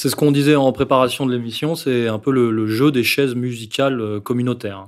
C'est 0.00 0.10
ce 0.10 0.14
qu'on 0.14 0.30
disait 0.30 0.54
en 0.54 0.70
préparation 0.70 1.26
de 1.26 1.32
l'émission, 1.32 1.74
c'est 1.74 2.06
un 2.06 2.20
peu 2.20 2.30
le, 2.30 2.68
jeu 2.68 2.92
des 2.92 3.02
chaises 3.02 3.34
musicales 3.34 4.00
euh, 4.00 4.20
communautaires. 4.20 4.86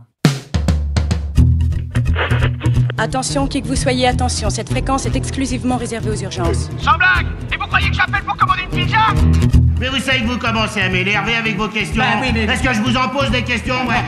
Attention, 2.96 3.48
qui 3.48 3.60
que 3.60 3.66
vous 3.66 3.74
soyez, 3.74 4.06
attention, 4.06 4.50
cette 4.50 4.68
fréquence 4.68 5.06
est 5.06 5.16
exclusivement 5.16 5.78
réservée 5.78 6.10
aux 6.10 6.22
urgences. 6.22 6.70
Sans 6.78 6.96
blague 6.96 7.26
Et 7.52 7.56
vous 7.56 7.66
croyez 7.66 7.90
que 7.90 7.96
j'appelle 7.96 8.22
pour 8.22 8.36
commander 8.36 8.62
une 8.70 8.84
pizza 8.84 8.98
Mais 9.80 9.88
vous 9.88 9.98
savez 9.98 10.20
que 10.20 10.26
vous 10.26 10.38
commencez 10.38 10.80
à 10.80 10.88
m'énerver 10.88 11.34
avec 11.34 11.56
vos 11.56 11.66
questions. 11.66 12.00
Bah 12.00 12.24
Est-ce 12.24 12.62
que 12.62 12.72
je 12.72 12.80
vous 12.80 12.96
en 12.96 13.08
pose 13.08 13.32
des 13.32 13.42
questions, 13.42 13.84
ouais 13.88 14.04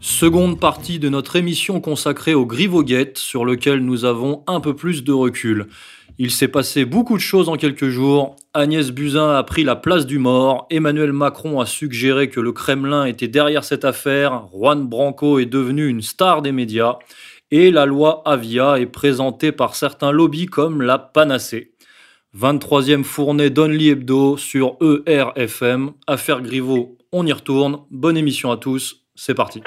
Seconde 0.00 0.58
partie 0.58 0.98
de 0.98 1.10
notre 1.10 1.36
émission 1.36 1.80
consacrée 1.80 2.34
au 2.34 2.44
Grivoguette, 2.44 3.18
sur 3.18 3.44
lequel 3.44 3.80
nous 3.80 4.04
avons 4.04 4.42
un 4.48 4.58
peu 4.58 4.74
plus 4.74 5.04
de 5.04 5.12
recul. 5.12 5.68
Il 6.18 6.30
s'est 6.30 6.48
passé 6.48 6.86
beaucoup 6.86 7.16
de 7.16 7.22
choses 7.22 7.50
en 7.50 7.56
quelques 7.56 7.90
jours. 7.90 8.36
Agnès 8.54 8.90
Buzyn 8.90 9.36
a 9.36 9.42
pris 9.42 9.64
la 9.64 9.76
place 9.76 10.06
du 10.06 10.18
mort. 10.18 10.66
Emmanuel 10.70 11.12
Macron 11.12 11.60
a 11.60 11.66
suggéré 11.66 12.30
que 12.30 12.40
le 12.40 12.52
Kremlin 12.52 13.04
était 13.04 13.28
derrière 13.28 13.64
cette 13.64 13.84
affaire. 13.84 14.48
Juan 14.50 14.86
Branco 14.86 15.38
est 15.38 15.46
devenu 15.46 15.86
une 15.86 16.00
star 16.00 16.40
des 16.40 16.52
médias. 16.52 16.96
Et 17.50 17.70
la 17.70 17.84
loi 17.84 18.22
Avia 18.24 18.80
est 18.80 18.86
présentée 18.86 19.52
par 19.52 19.74
certains 19.74 20.10
lobbies 20.10 20.46
comme 20.46 20.80
la 20.80 20.98
panacée. 20.98 21.72
23e 22.34 23.04
fournée 23.04 23.50
d'Only 23.50 23.90
Hebdo 23.90 24.38
sur 24.38 24.78
ERFM. 24.80 25.92
Affaire 26.06 26.40
Griveaux, 26.40 26.96
on 27.12 27.26
y 27.26 27.32
retourne. 27.32 27.80
Bonne 27.90 28.16
émission 28.16 28.50
à 28.50 28.56
tous. 28.56 29.04
C'est 29.14 29.34
parti. 29.34 29.62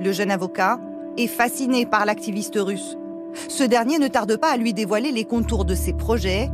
Le 0.00 0.10
jeune 0.10 0.32
avocat 0.32 0.80
est 1.16 1.28
fasciné 1.28 1.86
par 1.86 2.04
l'activiste 2.04 2.58
russe. 2.60 2.96
Ce 3.48 3.64
dernier 3.64 3.98
ne 3.98 4.08
tarde 4.08 4.36
pas 4.36 4.52
à 4.52 4.56
lui 4.56 4.74
dévoiler 4.74 5.12
les 5.12 5.24
contours 5.24 5.64
de 5.64 5.74
ses 5.74 5.92
projets. 5.92 6.50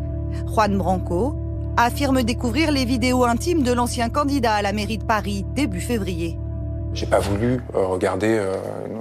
Juan 0.47 0.77
Branco 0.77 1.35
affirme 1.77 2.23
découvrir 2.23 2.71
les 2.71 2.85
vidéos 2.85 3.25
intimes 3.25 3.62
de 3.62 3.73
l'ancien 3.73 4.09
candidat 4.09 4.55
à 4.55 4.62
la 4.62 4.73
mairie 4.73 4.98
de 4.98 5.05
Paris 5.05 5.45
début 5.55 5.81
février. 5.81 6.39
J'ai 6.95 7.06
pas 7.06 7.21
voulu 7.21 7.61
euh, 7.75 7.87
regarder 7.87 8.37
euh, 8.39 8.56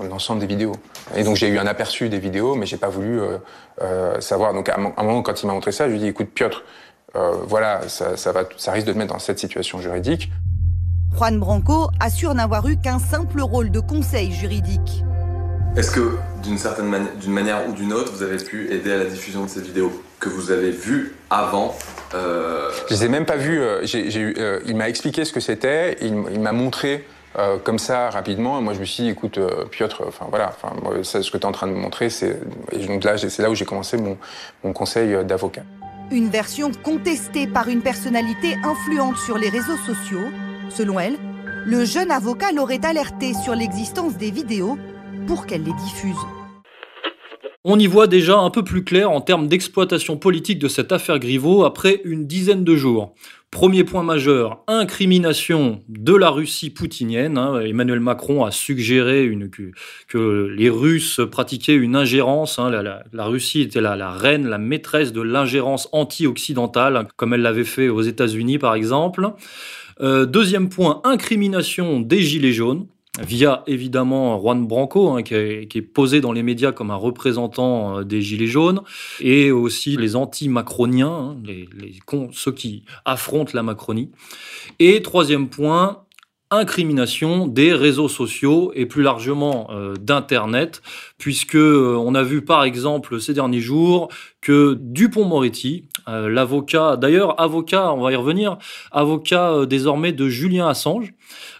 l'ensemble 0.09 0.39
des 0.39 0.47
vidéos. 0.47 0.73
Et 1.16 1.23
donc 1.23 1.36
j'ai 1.36 1.50
eu 1.50 1.59
un 1.59 1.67
aperçu 1.67 2.08
des 2.08 2.20
vidéos, 2.20 2.55
mais 2.55 2.66
j'ai 2.66 2.78
pas 2.78 2.88
voulu 2.88 3.20
euh, 3.20 4.22
savoir. 4.22 4.53
Donc 4.53 4.70
à 4.70 4.75
un 4.75 5.03
moment, 5.03 5.22
quand 5.22 5.42
il 5.44 5.48
m'a 5.48 5.53
montré 5.53 5.73
ça, 5.73 5.88
je 5.88 5.92
lui 5.92 5.98
ai 5.98 6.02
dit 6.03 6.08
écoute 6.08 6.30
Piotr, 6.33 6.64
voilà, 7.48 7.89
ça, 7.89 8.16
ça, 8.16 8.31
va, 8.31 8.44
ça 8.55 8.72
risque 8.72 8.88
de 8.88 8.94
te 8.94 8.98
mettre 8.98 9.11
dans 9.11 9.20
cette 9.20 9.39
situation 9.39 9.81
juridique. 9.81 10.31
Juan 11.17 11.38
Branco 11.38 11.89
assure 12.00 12.33
n'avoir 12.33 12.66
eu 12.67 12.77
qu'un 12.77 13.00
simple 13.00 13.42
rôle 13.42 13.70
de 13.70 13.81
conseil 13.81 14.31
juridique. 14.31 15.03
Est-ce 15.77 15.91
que 15.91 16.17
d'une 16.44 16.58
certaine 16.58 16.88
manière, 16.88 17.16
d'une 17.16 17.31
manière 17.31 17.69
ou 17.69 17.72
d'une 17.72 17.94
autre, 17.94 18.11
vous 18.11 18.23
avez 18.23 18.38
pu 18.38 18.72
aider 18.72 18.91
à 18.91 18.97
la 18.97 19.05
diffusion 19.05 19.45
de 19.45 19.50
ces 19.50 19.61
vidéos 19.61 20.03
que 20.19 20.27
vous 20.27 20.52
avez 20.52 20.72
vues 20.72 21.16
avant 21.30 21.75
euh... 22.14 22.69
Je 22.89 22.94
les 22.94 23.05
ai 23.05 23.08
même 23.08 23.25
pas 23.25 23.38
vues. 23.38 23.61
Euh, 23.61 23.86
euh, 23.95 24.59
il 24.66 24.75
m'a 24.75 24.89
expliqué 24.89 25.23
ce 25.23 25.31
que 25.31 25.39
c'était. 25.39 25.97
Il, 26.02 26.14
m'a 26.14 26.52
montré 26.52 27.08
euh, 27.39 27.58
comme 27.58 27.80
ça 27.80 28.09
rapidement. 28.09 28.59
Et 28.59 28.61
moi, 28.61 28.73
je 28.73 28.80
me 28.80 28.86
suis 28.86 29.03
dit, 29.03 29.09
écoute, 29.09 29.39
Piotr, 29.72 30.03
enfin 30.05 30.25
voilà, 30.30 30.49
enfin, 30.49 30.75
ce 31.03 31.31
que 31.31 31.38
tu 31.38 31.44
es 31.44 31.45
en 31.45 31.53
train 31.53 31.67
de 31.67 31.72
me 31.72 31.80
montrer, 31.80 32.09
c'est 32.09 32.38
donc 32.88 33.05
là, 33.05 33.17
c'est 33.17 33.42
là 33.42 33.49
où 33.49 33.55
j'ai 33.55 33.66
commencé 33.66 33.95
mon, 33.95 34.17
mon 34.64 34.73
conseil 34.73 35.23
d'avocat. 35.23 35.64
Une 36.11 36.30
version 36.30 36.72
contestée 36.83 37.47
par 37.47 37.69
une 37.69 37.81
personnalité 37.81 38.58
influente 38.66 39.16
sur 39.17 39.38
les 39.38 39.47
réseaux 39.47 39.77
sociaux 39.77 40.27
Selon 40.72 40.99
elle, 40.99 41.17
le 41.66 41.83
jeune 41.83 42.11
avocat 42.11 42.53
l'aurait 42.53 42.83
alerté 42.86 43.33
sur 43.33 43.55
l'existence 43.55 44.16
des 44.16 44.31
vidéos 44.31 44.77
pour 45.27 45.45
qu'elle 45.45 45.64
les 45.64 45.73
diffuse. 45.73 46.17
On 47.64 47.77
y 47.77 47.86
voit 47.86 48.08
déjà 48.08 48.39
un 48.39 48.50
peu 48.50 48.64
plus 48.64 48.83
clair 48.83 49.11
en 49.11 49.22
termes 49.22 49.47
d'exploitation 49.47 50.17
politique 50.17 50.58
de 50.58 50.67
cette 50.67 50.91
affaire 50.91 51.19
Griveaux 51.19 51.64
après 51.64 52.02
une 52.05 52.25
dizaine 52.25 52.64
de 52.64 52.75
jours. 52.75 53.14
Premier 53.52 53.83
point 53.83 54.02
majeur, 54.02 54.64
incrimination 54.67 55.83
de 55.88 56.16
la 56.16 56.30
Russie 56.31 56.72
poutinienne. 56.72 57.38
Hein. 57.38 57.59
Emmanuel 57.59 57.99
Macron 57.99 58.45
a 58.45 58.52
suggéré 58.52 59.32
que, 60.08 60.48
les 60.58 60.70
Russes 60.70 61.21
pratiquaient 61.30 61.76
une 61.76 61.95
ingérence. 61.95 62.58
Hein. 62.58 62.71
La, 62.71 63.26
Russie 63.26 63.61
était 63.61 63.82
la, 63.82 64.09
reine, 64.09 64.48
la 64.48 64.58
maîtresse 64.58 65.14
de 65.14 65.21
l'ingérence 65.21 65.88
anti-occidentale, 65.92 67.09
comme 67.15 67.36
elle 67.36 67.42
l'avait 67.42 67.64
fait 67.64 67.89
aux 67.89 68.02
États-Unis 68.02 68.58
par 68.58 68.73
exemple. 68.73 69.33
Euh, 69.99 70.26
deuxième 70.26 70.70
point, 70.70 70.99
incrimination 71.03 71.99
des 71.99 72.21
Gilets 72.21 72.53
jaunes 72.53 72.88
via 73.20 73.64
évidemment 73.67 74.39
Juan 74.39 74.66
Branco, 74.66 75.10
hein, 75.10 75.23
qui, 75.23 75.36
est, 75.36 75.82
posé 75.82 76.22
dans 76.22 76.32
les 76.32 76.44
médias 76.44 76.72
comme 76.72 76.92
un 76.92 76.95
représentant 76.95 77.99
euh, 77.99 78.04
des 78.04 78.22
Gilets 78.22 78.48
jaunes, 78.48 78.82
et 79.20 79.52
aussi 79.52 79.98
les 79.98 80.16
anti-macroniens, 80.16 81.36
hein, 81.36 82.27
ceux 82.32 82.54
qui 82.54 82.83
affrontent 83.04 83.52
la 83.54 83.64
Macronie. 83.64 84.11
Et 84.80 85.02
troisième 85.02 85.50
point, 85.50 86.05
incrimination 86.52 87.48
des 87.48 87.73
réseaux 87.73 88.10
sociaux 88.10 88.71
et 88.76 88.86
plus 88.86 89.04
largement 89.04 89.70
euh, 89.71 89.95
d'Internet, 89.95 90.82
puisque 91.17 91.55
on 91.55 92.16
a 92.16 92.23
vu 92.23 92.44
par 92.44 92.64
exemple 92.64 93.20
ces 93.20 93.33
derniers 93.33 93.61
jours 93.61 94.10
que 94.41 94.75
Dupont-Moretti, 94.79 95.85
euh, 96.07 96.27
l'avocat, 96.27 96.97
d'ailleurs 96.97 97.39
avocat, 97.39 97.93
on 97.93 98.02
va 98.02 98.11
y 98.11 98.15
revenir, 98.15 98.57
avocat 98.91 99.52
euh, 99.52 99.65
désormais 99.67 100.13
de 100.13 100.27
Julien 100.29 100.67
Assange, 100.67 101.13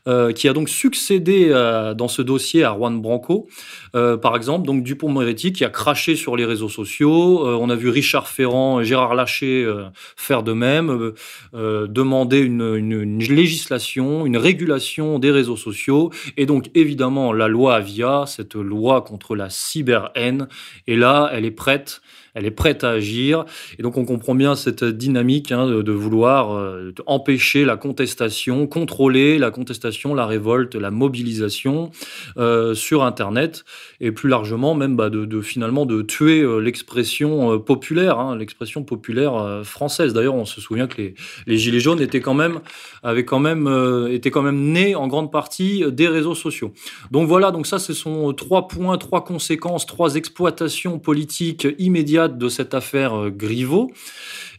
euh, 0.07 0.33
qui 0.33 0.49
a 0.49 0.53
donc 0.53 0.67
succédé 0.67 1.49
dans 1.95 2.07
ce 2.07 2.23
dossier 2.23 2.63
à 2.63 2.73
Juan 2.73 2.99
Branco, 3.01 3.47
par 3.93 4.35
exemple, 4.35 4.65
donc 4.65 4.83
Dupont-Moretti 4.83 5.53
qui 5.53 5.63
a 5.63 5.69
craché 5.69 6.15
sur 6.15 6.35
les 6.35 6.45
réseaux 6.45 6.69
sociaux. 6.69 7.45
on 7.45 7.69
a 7.69 7.75
vu 7.75 7.89
Richard 7.89 8.27
Ferrand 8.27 8.81
et 8.81 8.85
Gérard 8.85 9.15
Laché 9.15 9.69
faire 10.17 10.43
de 10.43 10.53
même, 10.53 11.13
demander 11.53 12.39
une, 12.39 12.75
une, 12.75 13.19
législation, 13.19 14.25
une 14.25 14.37
régulation 14.37 15.19
des 15.19 15.31
réseaux 15.31 15.57
sociaux, 15.57 16.11
et 16.35 16.45
donc 16.45 16.69
évidemment 16.73 17.31
la 17.31 17.47
loi 17.47 17.75
Avia, 17.75 18.25
cette 18.27 18.55
loi 18.55 19.01
contre 19.01 19.35
la 19.35 19.49
cyber-haine, 19.49 20.47
et 20.87 20.95
là, 20.95 21.29
elle 21.31 21.45
est 21.45 21.51
prête 21.51 22.01
elle 22.33 22.45
est 22.45 22.51
prête 22.51 22.83
à 22.83 22.91
agir. 22.91 23.45
Et 23.77 23.83
donc 23.83 23.97
on 23.97 24.05
comprend 24.05 24.35
bien 24.35 24.55
cette 24.55 24.83
dynamique 24.83 25.51
hein, 25.51 25.67
de, 25.67 25.91
vouloir 25.91 26.53
euh, 26.53 26.93
empêcher 27.05 27.65
la 27.65 27.77
contestation, 27.77 28.67
contrôler 28.67 29.37
la 29.37 29.51
contestation, 29.51 30.13
la 30.13 30.25
révolte, 30.25 30.75
la 30.75 30.91
mobilisation 30.91 31.91
euh, 32.37 32.73
sur 32.73 33.03
Internet, 33.03 33.65
et 33.99 34.11
plus 34.11 34.29
largement 34.29 34.73
même 34.73 34.95
bah, 34.95 35.09
de, 35.09 35.41
finalement 35.41 35.85
de 35.85 36.01
tuer 36.01 36.41
euh, 36.41 36.59
l'expression 36.59 37.59
populaire, 37.59 38.19
hein, 38.19 38.37
l'expression 38.37 38.83
populaire 38.83 39.61
française. 39.63 40.13
D'ailleurs, 40.13 40.35
on 40.35 40.45
se 40.45 40.61
souvient 40.61 40.87
que 40.87 41.13
les, 41.47 41.57
gilets 41.57 41.79
jaunes 41.79 42.01
étaient 42.01 42.21
quand 42.21 42.33
même 42.33 42.59
avaient 43.03 43.25
quand 43.25 43.39
même 43.39 43.67
étaient 44.09 44.31
quand 44.31 44.41
même 44.41 44.71
nés 44.71 44.95
en 44.95 45.07
grande 45.07 45.31
partie 45.31 45.83
des 45.91 46.07
réseaux 46.07 46.35
sociaux. 46.35 46.73
Donc 47.11 47.27
voilà, 47.27 47.51
donc 47.51 47.67
ça 47.67 47.79
ce 47.79 47.93
sont 47.93 48.33
trois 48.33 48.67
points, 48.67 48.97
trois 48.97 49.23
conséquences, 49.23 49.85
trois 49.85 50.15
exploitations 50.15 50.99
politiques 50.99 51.67
immédiates 51.79 52.20
de 52.27 52.49
cette 52.49 52.73
affaire 52.73 53.13
euh, 53.13 53.29
Griveaux. 53.29 53.91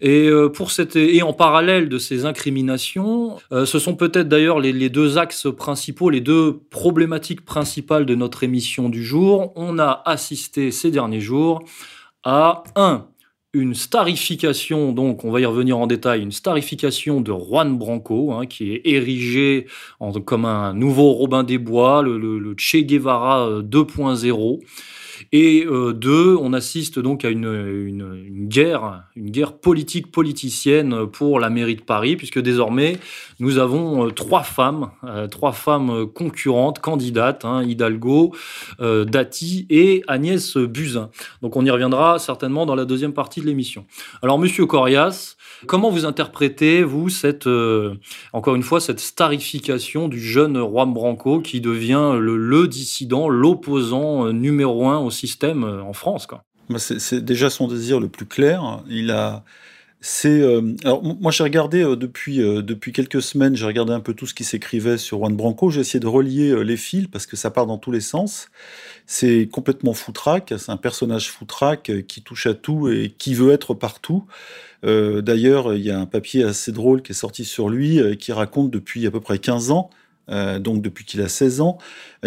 Et, 0.00 0.28
euh, 0.28 0.48
pour 0.48 0.72
cette, 0.72 0.96
et 0.96 1.22
en 1.22 1.32
parallèle 1.32 1.88
de 1.88 1.98
ces 1.98 2.24
incriminations, 2.24 3.38
euh, 3.52 3.64
ce 3.64 3.78
sont 3.78 3.94
peut-être 3.94 4.28
d'ailleurs 4.28 4.58
les, 4.58 4.90
deux 4.90 5.16
axes 5.16 5.46
principaux, 5.56 6.10
les 6.10 6.20
deux 6.20 6.60
problématiques 6.70 7.44
principales 7.44 8.04
de 8.04 8.14
notre 8.16 8.42
émission 8.42 8.88
du 8.88 9.04
jour. 9.04 9.52
On 9.54 9.78
a 9.78 10.02
assisté 10.04 10.72
ces 10.72 10.90
derniers 10.90 11.20
jours 11.20 11.62
à 12.24 12.64
un 12.74 13.06
une 13.54 13.74
starification, 13.74 14.92
donc 14.92 15.26
on 15.26 15.30
va 15.30 15.40
y 15.40 15.44
revenir 15.44 15.76
en 15.76 15.86
détail, 15.86 16.22
une 16.22 16.32
starification 16.32 17.20
de 17.20 17.32
Juan 17.32 17.76
Branco, 17.76 18.32
hein, 18.32 18.46
qui 18.46 18.72
est 18.72 18.80
érigé 18.86 19.66
en, 20.00 20.10
comme 20.12 20.46
un 20.46 20.72
nouveau 20.72 21.12
Robin 21.12 21.44
des 21.44 21.58
Bois, 21.58 22.02
le 22.02 22.54
Che 22.56 22.78
Guevara 22.78 23.60
2.0. 23.60 24.60
Et 25.30 25.64
euh, 25.66 25.92
deux, 25.92 26.36
on 26.36 26.52
assiste 26.52 26.98
donc 26.98 27.24
à 27.24 27.30
une, 27.30 28.48
guerre 28.48 29.52
politique 29.60 30.10
politicienne 30.10 31.06
pour 31.06 31.38
la 31.40 31.50
mairie 31.50 31.76
de 31.76 31.82
Paris, 31.82 32.16
puisque 32.16 32.40
désormais 32.40 32.98
nous 33.42 33.58
avons 33.58 34.06
euh, 34.06 34.10
trois 34.10 34.42
femmes, 34.42 34.90
euh, 35.04 35.26
trois 35.26 35.52
femmes 35.52 36.06
concurrentes, 36.06 36.78
candidates, 36.78 37.44
hein, 37.44 37.62
Hidalgo, 37.62 38.34
Dati 38.78 39.66
et 39.70 40.02
Agnès 40.08 40.56
Buzyn. 40.56 41.10
Donc 41.40 41.56
on 41.56 41.64
y 41.64 41.70
reviendra 41.70 42.18
certainement 42.18 42.66
dans 42.66 42.74
la 42.74 42.84
deuxième 42.84 43.12
partie 43.12 43.40
de 43.40 43.46
l'émission. 43.46 43.86
Alors 44.22 44.38
Monsieur 44.38 44.66
Corias, 44.66 45.36
comment 45.66 45.90
vous 45.90 46.04
interprétez 46.04 46.82
vous 46.82 47.08
cette, 47.08 47.48
encore 48.32 48.54
une 48.54 48.62
fois, 48.62 48.80
cette 48.80 49.00
starification 49.00 50.08
du 50.08 50.20
jeune 50.20 50.58
roi 50.58 50.86
Branco 50.86 51.40
qui 51.40 51.60
devient 51.60 52.16
le, 52.18 52.68
dissident, 52.68 53.28
l'opposant 53.28 54.32
numéro 54.32 54.88
un 54.88 54.98
au 54.98 55.10
système 55.10 55.64
euh, 55.64 55.82
en 55.82 55.92
France. 55.92 56.26
Bah, 56.68 56.78
c'est 56.78 57.24
déjà 57.24 57.50
son 57.50 57.68
désir 57.68 58.00
le 58.00 58.08
plus 58.08 58.26
clair. 58.26 58.82
Il 58.88 59.10
a, 59.10 59.44
C'est 60.04 60.40
euh, 60.40 60.74
alors 60.82 61.00
moi 61.04 61.30
j'ai 61.30 61.44
regardé 61.44 61.84
euh, 61.84 61.94
depuis 61.94 62.42
euh, 62.42 62.60
depuis 62.60 62.90
quelques 62.90 63.22
semaines, 63.22 63.54
j'ai 63.54 63.66
regardé 63.66 63.92
un 63.92 64.00
peu 64.00 64.14
tout 64.14 64.26
ce 64.26 64.34
qui 64.34 64.42
s'écrivait 64.42 64.98
sur 64.98 65.18
Juan 65.18 65.36
Branco. 65.36 65.70
J'ai 65.70 65.80
essayé 65.80 66.00
de 66.00 66.08
relier 66.08 66.64
les 66.64 66.76
fils 66.76 67.06
parce 67.06 67.24
que 67.24 67.36
ça 67.36 67.52
part 67.52 67.66
dans 67.66 67.78
tous 67.78 67.92
les 67.92 68.00
sens. 68.00 68.48
C'est 69.06 69.46
complètement 69.46 69.94
foutraque. 69.94 70.54
C'est 70.58 70.72
un 70.72 70.76
personnage 70.76 71.30
foutraque 71.30 71.92
qui 72.08 72.20
touche 72.20 72.48
à 72.48 72.54
tout 72.54 72.88
et 72.88 73.14
qui 73.16 73.34
veut 73.34 73.52
être 73.52 73.74
partout. 73.74 74.26
D'ailleurs, 74.82 75.74
il 75.74 75.82
y 75.82 75.92
a 75.92 76.00
un 76.00 76.06
papier 76.06 76.42
assez 76.42 76.72
drôle 76.72 77.02
qui 77.02 77.12
est 77.12 77.14
sorti 77.14 77.44
sur 77.44 77.68
lui 77.68 78.00
qui 78.18 78.32
raconte 78.32 78.72
depuis 78.72 79.06
à 79.06 79.12
peu 79.12 79.20
près 79.20 79.38
15 79.38 79.70
ans 79.70 79.90
donc 80.28 80.82
depuis 80.82 81.04
qu'il 81.04 81.20
a 81.20 81.28
16 81.28 81.60
ans, 81.60 81.78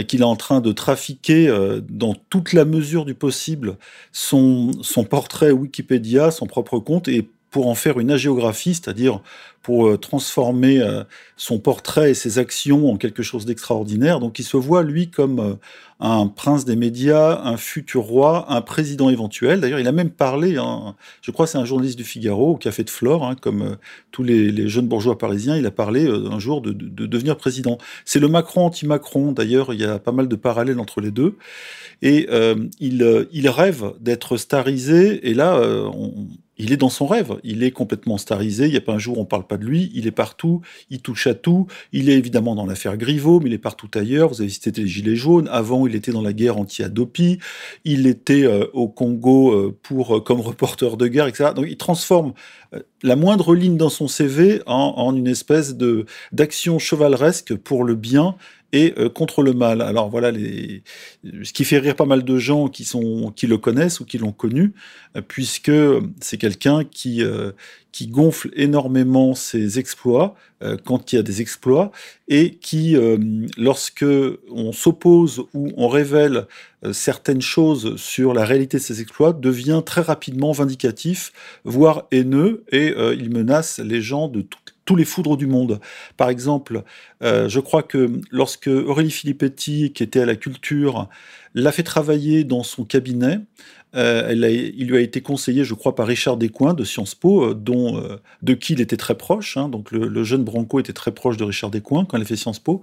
qu'il 0.07 0.21
est 0.21 0.25
en 0.25 0.35
train 0.35 0.61
de 0.61 0.71
trafiquer 0.71 1.53
dans 1.89 2.13
toute 2.13 2.53
la 2.53 2.63
mesure 2.63 3.03
du 3.03 3.15
possible 3.15 3.77
son, 4.11 4.71
son 4.81 5.03
portrait 5.05 5.51
Wikipédia, 5.51 6.29
son 6.29 6.45
propre 6.45 6.79
compte, 6.79 7.07
et 7.07 7.27
pour 7.55 7.67
en 7.67 7.75
faire 7.75 8.01
une 8.01 8.11
agéographie, 8.11 8.73
c'est-à-dire 8.73 9.21
pour 9.61 9.87
euh, 9.87 9.97
transformer 9.97 10.81
euh, 10.81 11.05
son 11.37 11.57
portrait 11.57 12.11
et 12.11 12.13
ses 12.13 12.37
actions 12.37 12.91
en 12.91 12.97
quelque 12.97 13.23
chose 13.23 13.45
d'extraordinaire. 13.45 14.19
Donc 14.19 14.39
il 14.39 14.43
se 14.43 14.57
voit, 14.57 14.83
lui, 14.83 15.09
comme 15.09 15.39
euh, 15.39 15.53
un 16.01 16.27
prince 16.27 16.65
des 16.65 16.75
médias, 16.75 17.41
un 17.45 17.55
futur 17.55 18.03
roi, 18.03 18.45
un 18.49 18.59
président 18.59 19.09
éventuel. 19.09 19.61
D'ailleurs, 19.61 19.79
il 19.79 19.87
a 19.87 19.93
même 19.93 20.09
parlé, 20.09 20.57
hein, 20.57 20.97
je 21.21 21.31
crois 21.31 21.47
c'est 21.47 21.57
un 21.57 21.63
journaliste 21.63 21.97
du 21.97 22.03
Figaro, 22.03 22.55
au 22.55 22.57
Café 22.57 22.83
de 22.83 22.89
Flore, 22.89 23.25
hein, 23.25 23.37
comme 23.39 23.77
tous 24.11 24.23
les, 24.23 24.67
jeunes 24.67 24.89
bourgeois 24.89 25.17
parisiens, 25.17 25.55
il 25.55 25.65
a 25.65 25.71
parlé 25.71 26.07
un 26.07 26.39
jour 26.39 26.61
de, 26.61 26.73
devenir 26.73 27.37
président. 27.37 27.77
C'est 28.03 28.19
le 28.19 28.27
Macron 28.27 28.65
anti-Macron, 28.65 29.31
d'ailleurs, 29.31 29.73
il 29.73 29.79
y 29.79 29.85
a 29.85 29.97
pas 29.97 30.11
mal 30.11 30.27
de 30.27 30.35
parallèles 30.35 30.81
entre 30.81 30.99
les 30.99 31.11
deux. 31.11 31.37
Et 32.01 32.27
il, 32.81 33.27
il 33.31 33.49
rêve 33.49 33.93
d'être 34.01 34.35
starisé, 34.35 35.29
et 35.29 35.33
là, 35.33 35.61
on, 35.61 36.27
il 36.57 36.71
est 36.71 36.77
dans 36.77 36.89
son 36.89 37.05
rêve, 37.05 37.35
il 37.43 37.63
est 37.63 37.71
complètement 37.71 38.17
starisé, 38.17 38.65
il 38.65 38.71
n'y 38.71 38.77
a 38.77 38.81
pas 38.81 38.93
un 38.93 38.99
jour 38.99 39.17
où 39.17 39.21
on 39.21 39.23
ne 39.23 39.27
parle 39.27 39.45
pas 39.45 39.57
de 39.57 39.65
lui, 39.65 39.91
il 39.93 40.07
est 40.07 40.11
partout, 40.11 40.61
il 40.89 41.01
touche 41.01 41.27
à 41.27 41.33
tout, 41.33 41.67
il 41.91 42.09
est 42.09 42.13
évidemment 42.13 42.55
dans 42.55 42.65
l'affaire 42.65 42.97
Griveaux, 42.97 43.39
mais 43.39 43.49
il 43.49 43.53
est 43.53 43.57
partout 43.57 43.89
ailleurs, 43.95 44.29
vous 44.29 44.41
avez 44.41 44.49
cité 44.49 44.71
les 44.71 44.87
Gilets 44.87 45.15
jaunes, 45.15 45.49
avant 45.51 45.87
il 45.87 45.95
était 45.95 46.11
dans 46.11 46.21
la 46.21 46.33
guerre 46.33 46.57
anti-Adopi, 46.57 47.39
il 47.83 48.07
était 48.07 48.45
euh, 48.45 48.67
au 48.73 48.87
Congo 48.87 49.51
euh, 49.51 49.77
pour, 49.83 50.17
euh, 50.17 50.19
comme 50.21 50.39
reporter 50.39 50.97
de 50.97 51.07
guerre, 51.07 51.27
etc. 51.27 51.51
Donc 51.55 51.65
il 51.67 51.77
transforme 51.77 52.33
la 53.03 53.15
moindre 53.15 53.55
ligne 53.55 53.77
dans 53.77 53.89
son 53.89 54.07
CV 54.07 54.61
en, 54.65 54.93
en 54.97 55.15
une 55.15 55.27
espèce 55.27 55.75
d'action 56.31 56.79
chevaleresque 56.79 57.55
pour 57.55 57.83
le 57.83 57.95
bien 57.95 58.35
et 58.71 58.93
euh, 58.97 59.09
contre 59.09 59.41
le 59.41 59.53
mal. 59.53 59.81
Alors 59.81 60.09
voilà, 60.09 60.31
ce 60.33 61.53
qui 61.53 61.63
fait 61.63 61.79
rire 61.79 61.95
pas 61.95 62.05
mal 62.05 62.23
de 62.23 62.37
gens 62.37 62.67
qui, 62.67 62.83
le 62.83 63.57
connaissent 63.57 63.99
ou 63.99 64.05
qui 64.05 64.17
l'ont 64.17 64.31
connu, 64.31 64.73
euh, 65.15 65.21
puisque 65.25 65.71
c'est 66.19 66.37
quelqu'un 66.37 66.83
qui, 66.83 67.23
euh, 67.23 67.51
qui 67.91 68.07
gonfle 68.07 68.49
énormément 68.53 69.33
ses 69.35 69.79
exploits 69.79 70.35
quand 70.83 71.11
il 71.13 71.17
y 71.17 71.19
a 71.19 71.21
des 71.21 71.41
exploits 71.41 71.91
et 72.27 72.55
qui, 72.55 72.95
lorsque 73.55 74.05
on 74.51 74.71
s'oppose 74.71 75.43
ou 75.53 75.69
on 75.77 75.87
révèle 75.87 76.47
certaines 76.91 77.41
choses 77.41 77.97
sur 77.97 78.33
la 78.33 78.45
réalité 78.45 78.77
de 78.77 78.81
ses 78.81 78.99
exploits, 78.99 79.31
devient 79.31 79.83
très 79.85 80.01
rapidement 80.01 80.53
vindicatif, 80.53 81.33
voire 81.65 82.07
haineux, 82.11 82.63
et 82.71 82.95
il 83.13 83.29
menace 83.29 83.79
les 83.79 84.01
gens 84.01 84.27
de 84.27 84.41
toutes 84.41 84.74
tous 84.85 84.95
les 84.95 85.05
foudres 85.05 85.35
du 85.35 85.47
monde. 85.47 85.79
Par 86.15 86.29
exemple, 86.29 86.83
euh, 87.23 87.49
je 87.49 87.59
crois 87.59 87.83
que 87.83 88.21
lorsque 88.31 88.67
Aurélie 88.67 89.11
Filippetti, 89.11 89.91
qui 89.93 90.03
était 90.03 90.21
à 90.21 90.25
la 90.25 90.35
culture, 90.35 91.09
l'a 91.53 91.71
fait 91.71 91.83
travailler 91.83 92.43
dans 92.43 92.63
son 92.63 92.85
cabinet, 92.85 93.39
euh, 93.95 94.71
il 94.75 94.87
lui 94.87 94.97
a 94.97 94.99
été 94.99 95.21
conseillé, 95.21 95.63
je 95.63 95.73
crois, 95.73 95.95
par 95.95 96.07
Richard 96.07 96.37
Descoings 96.37 96.73
de 96.73 96.83
Sciences 96.83 97.15
Po, 97.15 97.43
euh, 97.43 97.53
dont, 97.53 98.01
de 98.41 98.53
qui 98.53 98.73
il 98.73 98.81
était 98.81 98.97
très 98.97 99.15
proche. 99.15 99.57
Hein. 99.57 99.69
donc 99.69 99.91
le, 99.91 100.23
jeune 100.23 100.43
Branco 100.43 100.79
était 100.79 100.93
très 100.93 101.11
proche 101.11 101.37
de 101.37 101.43
Richard 101.43 101.71
Descoings 101.71 102.05
quand 102.05 102.17
il 102.17 102.23
a 102.23 102.25
fait 102.25 102.35
Sciences 102.35 102.59
Po. 102.59 102.81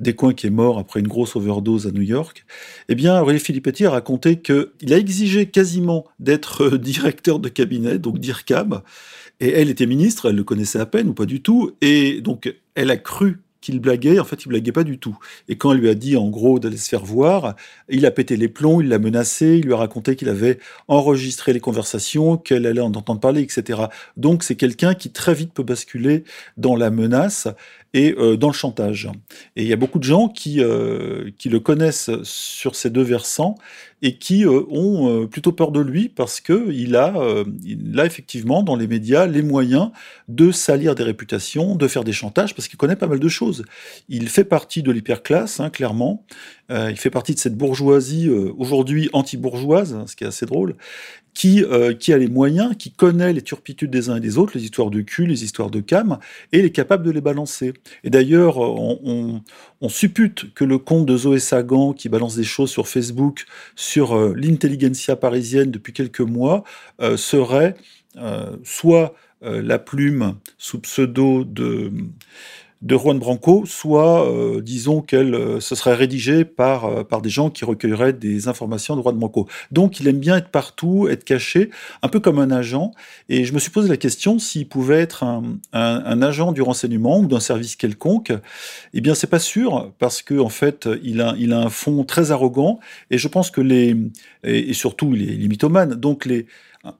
Descoings 0.00 0.34
qui 0.34 0.46
est 0.46 0.50
mort 0.50 0.78
après 0.78 1.00
une 1.00 1.08
grosse 1.08 1.36
overdose 1.36 1.86
à 1.86 1.90
New 1.90 2.02
York. 2.02 2.44
Eh 2.88 2.94
bien, 2.94 3.20
Aurélie 3.20 3.40
Filippetti 3.40 3.84
a 3.84 3.90
raconté 3.90 4.40
qu'il 4.40 4.92
a 4.92 4.96
exigé 4.96 5.46
quasiment 5.46 6.04
d'être 6.18 6.76
directeur 6.76 7.38
de 7.38 7.48
cabinet, 7.48 7.98
donc 7.98 8.18
d'IRCAM, 8.18 8.82
et 9.40 9.50
elle 9.50 9.70
était 9.70 9.86
ministre, 9.86 10.30
elle 10.30 10.36
le 10.36 10.44
connaissait 10.44 10.80
à 10.80 10.86
peine 10.86 11.08
ou 11.08 11.14
pas 11.14 11.26
du 11.26 11.42
tout, 11.42 11.72
et 11.80 12.20
donc 12.20 12.52
elle 12.74 12.90
a 12.90 12.96
cru 12.96 13.42
qu'il 13.60 13.80
blaguait, 13.80 14.18
en 14.18 14.24
fait, 14.24 14.44
il 14.44 14.48
blaguait 14.48 14.72
pas 14.72 14.84
du 14.84 14.98
tout. 14.98 15.18
Et 15.48 15.56
quand 15.56 15.72
elle 15.72 15.78
lui 15.78 15.88
a 15.88 15.94
dit, 15.94 16.16
en 16.16 16.28
gros, 16.28 16.58
d'aller 16.58 16.76
se 16.76 16.88
faire 16.88 17.04
voir, 17.04 17.56
il 17.88 18.06
a 18.06 18.10
pété 18.10 18.36
les 18.36 18.48
plombs, 18.48 18.80
il 18.80 18.88
l'a 18.88 18.98
menacé, 18.98 19.58
il 19.58 19.66
lui 19.66 19.72
a 19.72 19.76
raconté 19.76 20.16
qu'il 20.16 20.28
avait 20.28 20.58
enregistré 20.86 21.52
les 21.52 21.60
conversations, 21.60 22.36
qu'elle 22.36 22.66
allait 22.66 22.80
en 22.80 22.92
entendre 22.94 23.20
parler, 23.20 23.42
etc. 23.42 23.82
Donc, 24.16 24.42
c'est 24.42 24.56
quelqu'un 24.56 24.94
qui 24.94 25.10
très 25.10 25.34
vite 25.34 25.52
peut 25.52 25.62
basculer 25.62 26.24
dans 26.56 26.76
la 26.76 26.90
menace 26.90 27.48
et 27.94 28.14
euh, 28.18 28.36
dans 28.36 28.48
le 28.48 28.54
chantage. 28.54 29.08
Et 29.56 29.62
il 29.62 29.68
y 29.68 29.72
a 29.72 29.76
beaucoup 29.76 29.98
de 29.98 30.04
gens 30.04 30.28
qui, 30.28 30.60
euh, 30.60 31.30
qui 31.38 31.48
le 31.48 31.60
connaissent 31.60 32.10
sur 32.22 32.74
ces 32.74 32.90
deux 32.90 33.02
versants 33.02 33.54
et 34.02 34.16
qui 34.16 34.44
euh, 34.44 34.62
ont 34.70 35.26
plutôt 35.26 35.52
peur 35.52 35.72
de 35.72 35.80
lui 35.80 36.08
parce 36.08 36.40
qu'il 36.40 36.96
a, 36.96 37.14
a 37.14 38.06
effectivement 38.06 38.62
dans 38.62 38.76
les 38.76 38.86
médias 38.86 39.26
les 39.26 39.42
moyens 39.42 39.90
de 40.28 40.52
salir 40.52 40.94
des 40.94 41.02
réputations, 41.02 41.74
de 41.74 41.88
faire 41.88 42.04
des 42.04 42.12
chantages, 42.12 42.54
parce 42.54 42.68
qu'il 42.68 42.76
connaît 42.76 42.96
pas 42.96 43.06
mal 43.06 43.18
de 43.18 43.28
choses. 43.28 43.64
Il 44.08 44.28
fait 44.28 44.44
partie 44.44 44.82
de 44.82 44.92
l'hyperclasse, 44.92 45.60
hein, 45.60 45.70
clairement. 45.70 46.24
Il 46.70 46.96
fait 46.98 47.10
partie 47.10 47.34
de 47.34 47.38
cette 47.38 47.56
bourgeoisie 47.56 48.28
aujourd'hui 48.28 49.08
anti-bourgeoise, 49.12 49.96
ce 50.06 50.16
qui 50.16 50.24
est 50.24 50.26
assez 50.26 50.44
drôle, 50.44 50.76
qui, 51.38 51.62
euh, 51.62 51.94
qui 51.94 52.12
a 52.12 52.18
les 52.18 52.26
moyens, 52.26 52.74
qui 52.76 52.90
connaît 52.90 53.32
les 53.32 53.42
turpitudes 53.42 53.92
des 53.92 54.10
uns 54.10 54.16
et 54.16 54.20
des 54.20 54.38
autres, 54.38 54.54
les 54.56 54.64
histoires 54.64 54.90
de 54.90 55.02
cul, 55.02 55.24
les 55.24 55.44
histoires 55.44 55.70
de 55.70 55.78
cam, 55.78 56.18
et 56.50 56.58
il 56.58 56.64
est 56.64 56.72
capable 56.72 57.04
de 57.04 57.12
les 57.12 57.20
balancer. 57.20 57.74
Et 58.02 58.10
d'ailleurs, 58.10 58.58
on, 58.58 59.40
on, 59.80 59.88
suppute 59.88 60.52
que 60.54 60.64
le 60.64 60.78
compte 60.78 61.06
de 61.06 61.16
Zoé 61.16 61.38
Sagan, 61.38 61.92
qui 61.92 62.08
balance 62.08 62.34
des 62.34 62.42
choses 62.42 62.70
sur 62.70 62.88
Facebook, 62.88 63.46
sur 63.76 64.16
euh, 64.16 64.34
l'intelligentsia 64.36 65.14
parisienne 65.14 65.70
depuis 65.70 65.92
quelques 65.92 66.22
mois, 66.22 66.64
euh, 67.00 67.16
serait 67.16 67.76
soit 68.64 69.14
la 69.40 69.78
plume 69.78 70.34
sous 70.56 70.80
pseudo 70.80 71.44
de 71.44 71.92
de 72.80 72.96
Juan 72.96 73.18
Branco, 73.18 73.64
soit, 73.66 74.30
euh, 74.30 74.60
disons, 74.60 75.02
qu'elle 75.02 75.34
euh, 75.34 75.60
se 75.60 75.74
serait 75.74 75.94
rédigée 75.94 76.44
par, 76.44 76.84
euh, 76.84 77.02
par 77.02 77.22
des 77.22 77.28
gens 77.28 77.50
qui 77.50 77.64
recueilleraient 77.64 78.12
des 78.12 78.46
informations 78.46 78.94
de 78.94 79.02
Juan 79.02 79.16
Branco. 79.16 79.48
Donc, 79.72 79.98
il 79.98 80.06
aime 80.06 80.18
bien 80.18 80.36
être 80.36 80.50
partout, 80.50 81.08
être 81.08 81.24
caché, 81.24 81.70
un 82.02 82.08
peu 82.08 82.20
comme 82.20 82.38
un 82.38 82.52
agent. 82.52 82.92
Et 83.28 83.44
je 83.44 83.52
me 83.52 83.58
suis 83.58 83.70
posé 83.70 83.88
la 83.88 83.96
question 83.96 84.38
s'il 84.38 84.68
pouvait 84.68 85.00
être 85.00 85.24
un, 85.24 85.58
un, 85.72 86.22
agent 86.22 86.52
du 86.52 86.62
renseignement 86.62 87.18
ou 87.18 87.26
d'un 87.26 87.40
service 87.40 87.74
quelconque. 87.74 88.32
Eh 88.94 89.00
bien, 89.00 89.14
c'est 89.14 89.26
pas 89.26 89.40
sûr, 89.40 89.92
parce 89.98 90.22
que 90.22 90.38
en 90.38 90.48
fait, 90.48 90.88
il 91.02 91.20
a, 91.20 91.34
il 91.36 91.52
a 91.52 91.58
un 91.58 91.70
fond 91.70 92.04
très 92.04 92.30
arrogant, 92.30 92.78
et 93.10 93.18
je 93.18 93.26
pense 93.26 93.50
que 93.50 93.60
les, 93.60 93.96
et, 94.44 94.72
surtout, 94.72 95.14
il 95.14 95.52
est. 95.52 95.96
Donc, 95.96 96.26
les, 96.26 96.46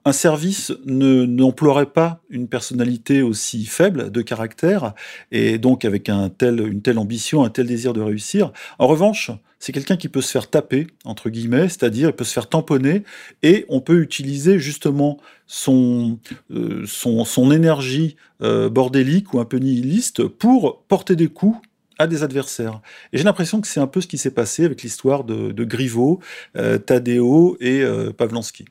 un 0.05 0.11
service 0.11 0.73
n'emploierait 0.85 1.87
pas 1.87 2.21
une 2.29 2.47
personnalité 2.47 3.21
aussi 3.21 3.65
faible 3.65 4.11
de 4.11 4.21
caractère 4.21 4.93
et 5.31 5.57
donc 5.57 5.85
avec 5.85 6.09
une 6.09 6.29
telle 6.29 6.99
ambition, 6.99 7.43
un 7.43 7.49
tel 7.49 7.67
désir 7.67 7.93
de 7.93 8.01
réussir. 8.01 8.51
En 8.77 8.87
revanche, 8.87 9.31
c'est 9.59 9.71
quelqu'un 9.71 9.97
qui 9.97 10.07
peut 10.07 10.21
se 10.21 10.31
faire 10.31 10.49
taper, 10.49 10.87
entre 11.03 11.29
guillemets, 11.29 11.67
c'est-à-dire 11.69 12.09
il 12.09 12.15
peut 12.15 12.23
se 12.23 12.33
faire 12.33 12.47
tamponner 12.47 13.03
et 13.43 13.65
on 13.67 13.81
peut 13.81 14.01
utiliser 14.01 14.59
justement 14.59 15.17
son, 15.47 16.19
euh, 16.51 16.85
son, 16.85 17.51
énergie 17.51 18.15
euh, 18.41 18.69
bordélique 18.69 19.33
ou 19.33 19.39
un 19.39 19.45
peu 19.45 19.57
nihiliste 19.57 20.25
pour 20.27 20.83
porter 20.87 21.15
des 21.15 21.27
coups 21.27 21.57
à 21.97 22.07
des 22.07 22.23
adversaires. 22.23 22.81
Et 23.11 23.17
j'ai 23.17 23.25
l'impression 23.25 23.59
que 23.59 23.67
c'est 23.67 23.81
un 23.81 23.87
peu 23.87 23.99
ce 23.99 24.07
qui 24.07 24.17
s'est 24.17 24.31
passé 24.31 24.63
avec 24.63 24.81
l'histoire 24.83 25.25
de, 25.25 25.51
de 25.51 25.63
Griveaux, 25.65 26.19
euh, 26.55 26.77
Tadeo 26.77 27.57
et 27.59 27.83
Pavlansky. 28.17 28.65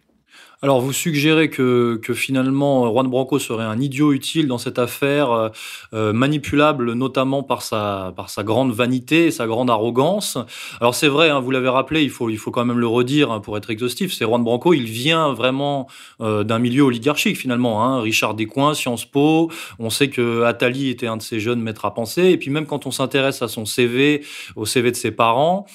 Alors, 0.61 0.81
vous 0.81 0.93
suggérez 0.93 1.51
que, 1.51 2.01
finalement 2.15 2.91
Juan 2.91 3.07
Branco 3.07 3.39
serait 3.39 3.65
un 3.65 3.79
idiot 3.79 4.13
utile 4.13 4.49
dans 4.49 4.59
cette 4.59 4.81
affaire, 4.81 5.31
euh, 5.31 5.49
euh, 5.95 6.13
manipulable 6.13 6.95
notamment 6.95 7.45
par 7.45 7.63
sa, 7.63 8.13
par 8.17 8.29
sa 8.29 8.43
grande 8.43 8.73
vanité 8.73 9.27
et 9.27 9.31
sa 9.31 9.47
grande 9.47 9.71
arrogance. 9.71 10.37
Alors, 10.81 10.97
c'est 10.97 11.07
vrai, 11.07 11.31
hein, 11.31 11.39
vous 11.39 11.53
l'avez 11.53 11.69
rappelé, 11.69 12.03
il 12.03 12.11
faut, 12.11 12.29
il 12.29 12.39
faut 12.39 12.51
quand 12.51 12.65
même 12.65 12.81
le 12.81 12.89
redire 12.89 13.31
hein, 13.31 13.39
pour 13.39 13.57
être 13.57 13.71
exhaustif. 13.71 14.13
C'est 14.13 14.25
Juan 14.25 14.43
Branco, 14.43 14.75
il 14.75 14.87
vient 14.87 15.33
vraiment 15.33 15.87
euh, 16.21 16.43
d'un 16.43 16.59
milieu 16.59 16.83
oligarchique 16.83 17.37
finalement. 17.37 17.85
Hein. 17.85 18.01
Richard 18.01 18.35
Descoings, 18.35 18.75
Sciences 18.75 19.05
Po. 19.05 19.53
On 19.79 19.91
sait 19.91 20.09
que 20.09 20.43
Attali 20.43 20.89
était 20.89 21.07
un 21.07 21.19
de 21.19 21.23
ses 21.23 21.39
jeunes 21.39 21.61
maîtres 21.61 21.85
à 21.85 21.95
penser. 21.95 22.31
Et 22.31 22.37
puis 22.37 22.51
même 22.51 22.67
quand 22.67 22.85
on 22.85 22.91
s'intéresse 22.91 23.43
à 23.43 23.49
son 23.49 23.65
CV, 23.65 24.25
au 24.57 24.67
CV 24.67 24.91
de 24.91 24.97
ses 24.97 25.13
parents, 25.13 25.67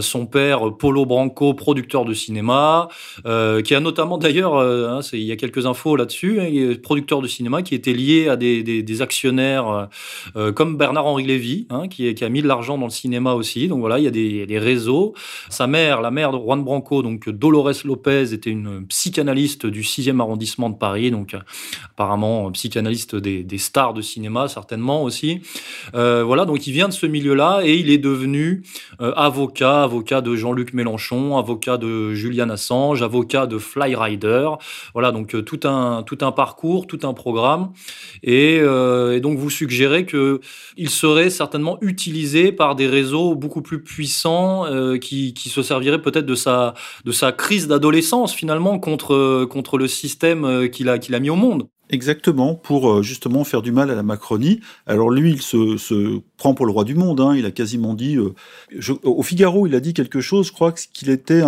son 0.00 0.26
père 0.26 0.76
Polo 0.76 1.06
Branco, 1.06 1.54
producteur 1.54 2.04
de 2.04 2.12
cinéma, 2.12 2.88
qui 3.24 3.74
a 3.74 3.80
notamment 3.80 4.17
d'ailleurs, 4.18 4.56
euh, 4.56 4.88
hein, 4.88 5.00
il 5.12 5.22
y 5.22 5.32
a 5.32 5.36
quelques 5.36 5.66
infos 5.66 5.96
là-dessus, 5.96 6.40
hein, 6.40 6.74
producteur 6.82 7.20
de 7.20 7.26
cinéma 7.26 7.62
qui 7.62 7.74
était 7.74 7.92
lié 7.92 8.28
à 8.28 8.36
des, 8.36 9.02
actionnaires 9.02 9.68
euh, 9.68 9.84
euh, 10.36 10.52
comme 10.52 10.76
Bernard-Henri 10.76 11.24
Lévy, 11.24 11.66
hein, 11.70 11.88
qui, 11.88 12.14
a 12.22 12.28
mis 12.28 12.42
de 12.42 12.48
l'argent 12.48 12.78
dans 12.78 12.86
le 12.86 12.90
cinéma 12.90 13.34
aussi. 13.34 13.68
Donc 13.68 13.80
voilà, 13.80 13.98
il 13.98 14.04
y 14.04 14.08
a 14.08 14.10
des, 14.10 14.58
réseaux. 14.58 15.14
Sa 15.50 15.66
mère, 15.66 16.00
la 16.00 16.10
mère 16.10 16.32
de 16.32 16.38
Juan 16.38 16.62
Branco, 16.64 17.02
donc 17.02 17.28
Dolores 17.28 17.84
Lopez, 17.84 18.32
était 18.32 18.50
une 18.50 18.86
psychanalyste 18.86 19.66
du 19.66 19.82
6e 19.82 20.20
arrondissement 20.20 20.68
de 20.68 20.76
Paris, 20.76 21.10
donc 21.10 21.36
apparemment 21.90 22.50
psychanalyste 22.50 23.14
des, 23.14 23.58
stars 23.58 23.94
de 23.94 24.02
cinéma, 24.02 24.48
certainement 24.48 25.02
aussi. 25.02 25.40
voilà, 25.92 26.44
donc 26.44 26.66
il 26.66 26.72
vient 26.72 26.88
de 26.88 26.92
ce 26.92 27.06
milieu-là 27.06 27.60
et 27.64 27.76
il 27.76 27.90
est 27.90 27.98
devenu 27.98 28.62
avocat, 28.98 29.84
avocat 29.84 30.20
de 30.20 30.34
Jean-Luc 30.34 30.72
Mélenchon, 30.74 31.36
avocat 31.36 31.76
de 31.76 32.14
Julian 32.14 32.50
Assange, 32.50 33.02
avocat 33.02 33.46
de 33.46 33.58
Voilà, 34.94 35.12
donc 35.12 35.34
euh, 35.34 35.42
tout 35.42 35.60
un, 35.64 36.02
tout 36.02 36.18
un 36.20 36.32
parcours, 36.32 36.86
tout 36.86 37.00
un 37.02 37.12
programme. 37.12 37.72
Et, 38.22 38.58
euh, 38.60 39.20
donc 39.20 39.38
vous 39.38 39.50
suggérez 39.50 40.06
qu'il 40.06 40.90
serait 40.90 41.30
certainement 41.30 41.78
utilisé 41.80 42.52
par 42.52 42.76
des 42.76 42.86
réseaux 42.86 43.34
beaucoup 43.34 43.62
plus 43.62 43.82
puissants 43.82 44.66
euh, 44.66 44.98
qui, 44.98 45.34
qui, 45.34 45.48
se 45.48 45.62
serviraient 45.62 46.02
peut-être 46.02 46.26
de 46.26 46.34
sa, 46.34 46.74
de 47.04 47.12
sa 47.12 47.32
crise 47.32 47.68
d'adolescence 47.68 48.32
finalement 48.32 48.78
contre, 48.78 49.44
contre 49.46 49.78
le 49.78 49.88
système 49.88 50.68
qu'il 50.70 50.88
a, 50.88 50.98
a 51.12 51.18
mis 51.18 51.30
au 51.30 51.36
monde. 51.36 51.68
Exactement, 51.90 52.54
pour 52.54 53.02
justement 53.02 53.44
faire 53.44 53.62
du 53.62 53.72
mal 53.72 53.90
à 53.90 53.94
la 53.94 54.02
Macronie. 54.02 54.60
Alors 54.86 55.08
lui, 55.08 55.30
il 55.30 55.40
se, 55.40 55.78
se 55.78 56.20
prend 56.36 56.52
pour 56.52 56.66
le 56.66 56.72
roi 56.72 56.84
du 56.84 56.94
monde. 56.94 57.18
Hein. 57.18 57.34
Il 57.34 57.46
a 57.46 57.50
quasiment 57.50 57.94
dit, 57.94 58.18
au 58.18 59.22
Figaro, 59.22 59.66
il 59.66 59.74
a 59.74 59.80
dit 59.80 59.94
quelque 59.94 60.20
chose. 60.20 60.48
Je 60.48 60.52
crois 60.52 60.72
qu'il 60.72 61.08
était 61.08 61.42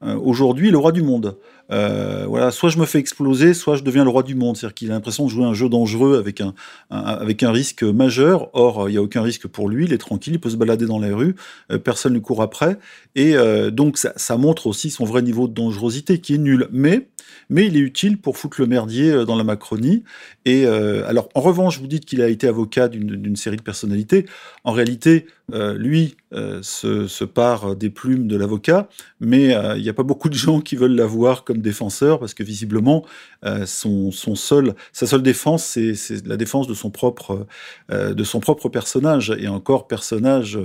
aujourd'hui 0.00 0.72
le 0.72 0.78
roi 0.78 0.90
du 0.90 1.02
monde. 1.02 1.36
Euh, 1.70 2.24
voilà, 2.26 2.50
soit 2.50 2.70
je 2.70 2.78
me 2.78 2.86
fais 2.86 2.98
exploser, 2.98 3.54
soit 3.54 3.76
je 3.76 3.82
deviens 3.82 4.04
le 4.04 4.10
roi 4.10 4.22
du 4.22 4.34
monde. 4.34 4.56
C'est-à-dire 4.56 4.74
qu'il 4.74 4.90
a 4.90 4.94
l'impression 4.94 5.24
de 5.24 5.30
jouer 5.30 5.44
un 5.44 5.54
jeu 5.54 5.68
dangereux 5.68 6.18
avec 6.18 6.40
un, 6.40 6.54
avec 6.90 7.42
un 7.42 7.52
risque 7.52 7.82
majeur. 7.82 8.50
Or, 8.52 8.88
il 8.88 8.92
n'y 8.92 8.98
a 8.98 9.02
aucun 9.02 9.22
risque 9.22 9.46
pour 9.46 9.68
lui. 9.68 9.84
Il 9.84 9.92
est 9.92 9.98
tranquille, 9.98 10.34
il 10.34 10.40
peut 10.40 10.50
se 10.50 10.56
balader 10.56 10.86
dans 10.86 10.98
les 10.98 11.12
rues, 11.12 11.34
euh, 11.70 11.78
personne 11.78 12.14
ne 12.14 12.18
court 12.18 12.42
après. 12.42 12.78
Et 13.14 13.36
euh, 13.36 13.70
donc, 13.70 13.98
ça, 13.98 14.12
ça, 14.16 14.36
montre 14.36 14.66
aussi 14.66 14.90
son 14.90 15.04
vrai 15.04 15.22
niveau 15.22 15.48
de 15.48 15.54
dangerosité, 15.54 16.18
qui 16.18 16.34
est 16.34 16.38
nul. 16.38 16.68
Mais, 16.72 17.08
mais 17.48 17.66
il 17.66 17.76
est 17.76 17.80
utile 17.80 18.18
pour 18.18 18.36
foutre 18.36 18.60
le 18.60 18.66
merdier 18.66 19.24
dans 19.24 19.36
la 19.36 19.44
Macronie. 19.44 20.04
Et 20.44 20.66
alors, 20.66 21.28
en 21.34 21.40
revanche, 21.40 21.78
vous 21.78 21.86
dites 21.86 22.04
qu'il 22.04 22.22
a 22.22 22.28
été 22.28 22.48
avocat 22.48 22.88
d'une 22.88 23.36
série 23.36 23.56
de 23.56 23.62
personnalités. 23.62 24.26
En 24.64 24.72
réalité, 24.72 25.26
lui 25.52 26.16
se, 26.32 27.06
se, 27.06 27.24
part 27.24 27.76
des 27.76 27.90
plumes 27.90 28.26
de 28.26 28.36
l'avocat, 28.36 28.88
mais 29.20 29.54
il 29.76 29.82
n'y 29.82 29.88
a 29.88 29.94
pas 29.94 30.02
beaucoup 30.02 30.28
de 30.28 30.34
gens 30.34 30.60
qui 30.60 30.76
veulent 30.76 30.94
l'avoir 30.94 31.44
comme 31.44 31.58
défenseur 31.58 32.18
parce 32.18 32.34
que 32.34 32.42
visiblement 32.42 33.04
euh, 33.44 33.66
son, 33.66 34.12
son, 34.12 34.34
seul, 34.34 34.74
sa 34.92 35.06
seule 35.06 35.22
défense 35.22 35.64
c'est 35.64 36.26
la 36.26 36.36
défense 36.36 36.68
de 36.68 36.74
son 36.74 36.90
propre 36.90 37.46
euh, 37.90 38.14
de 38.14 38.24
son 38.24 38.38
propre 38.38 38.68
personnage 38.68 39.34
et 39.36 39.48
encore 39.48 39.88
personnage 39.88 40.58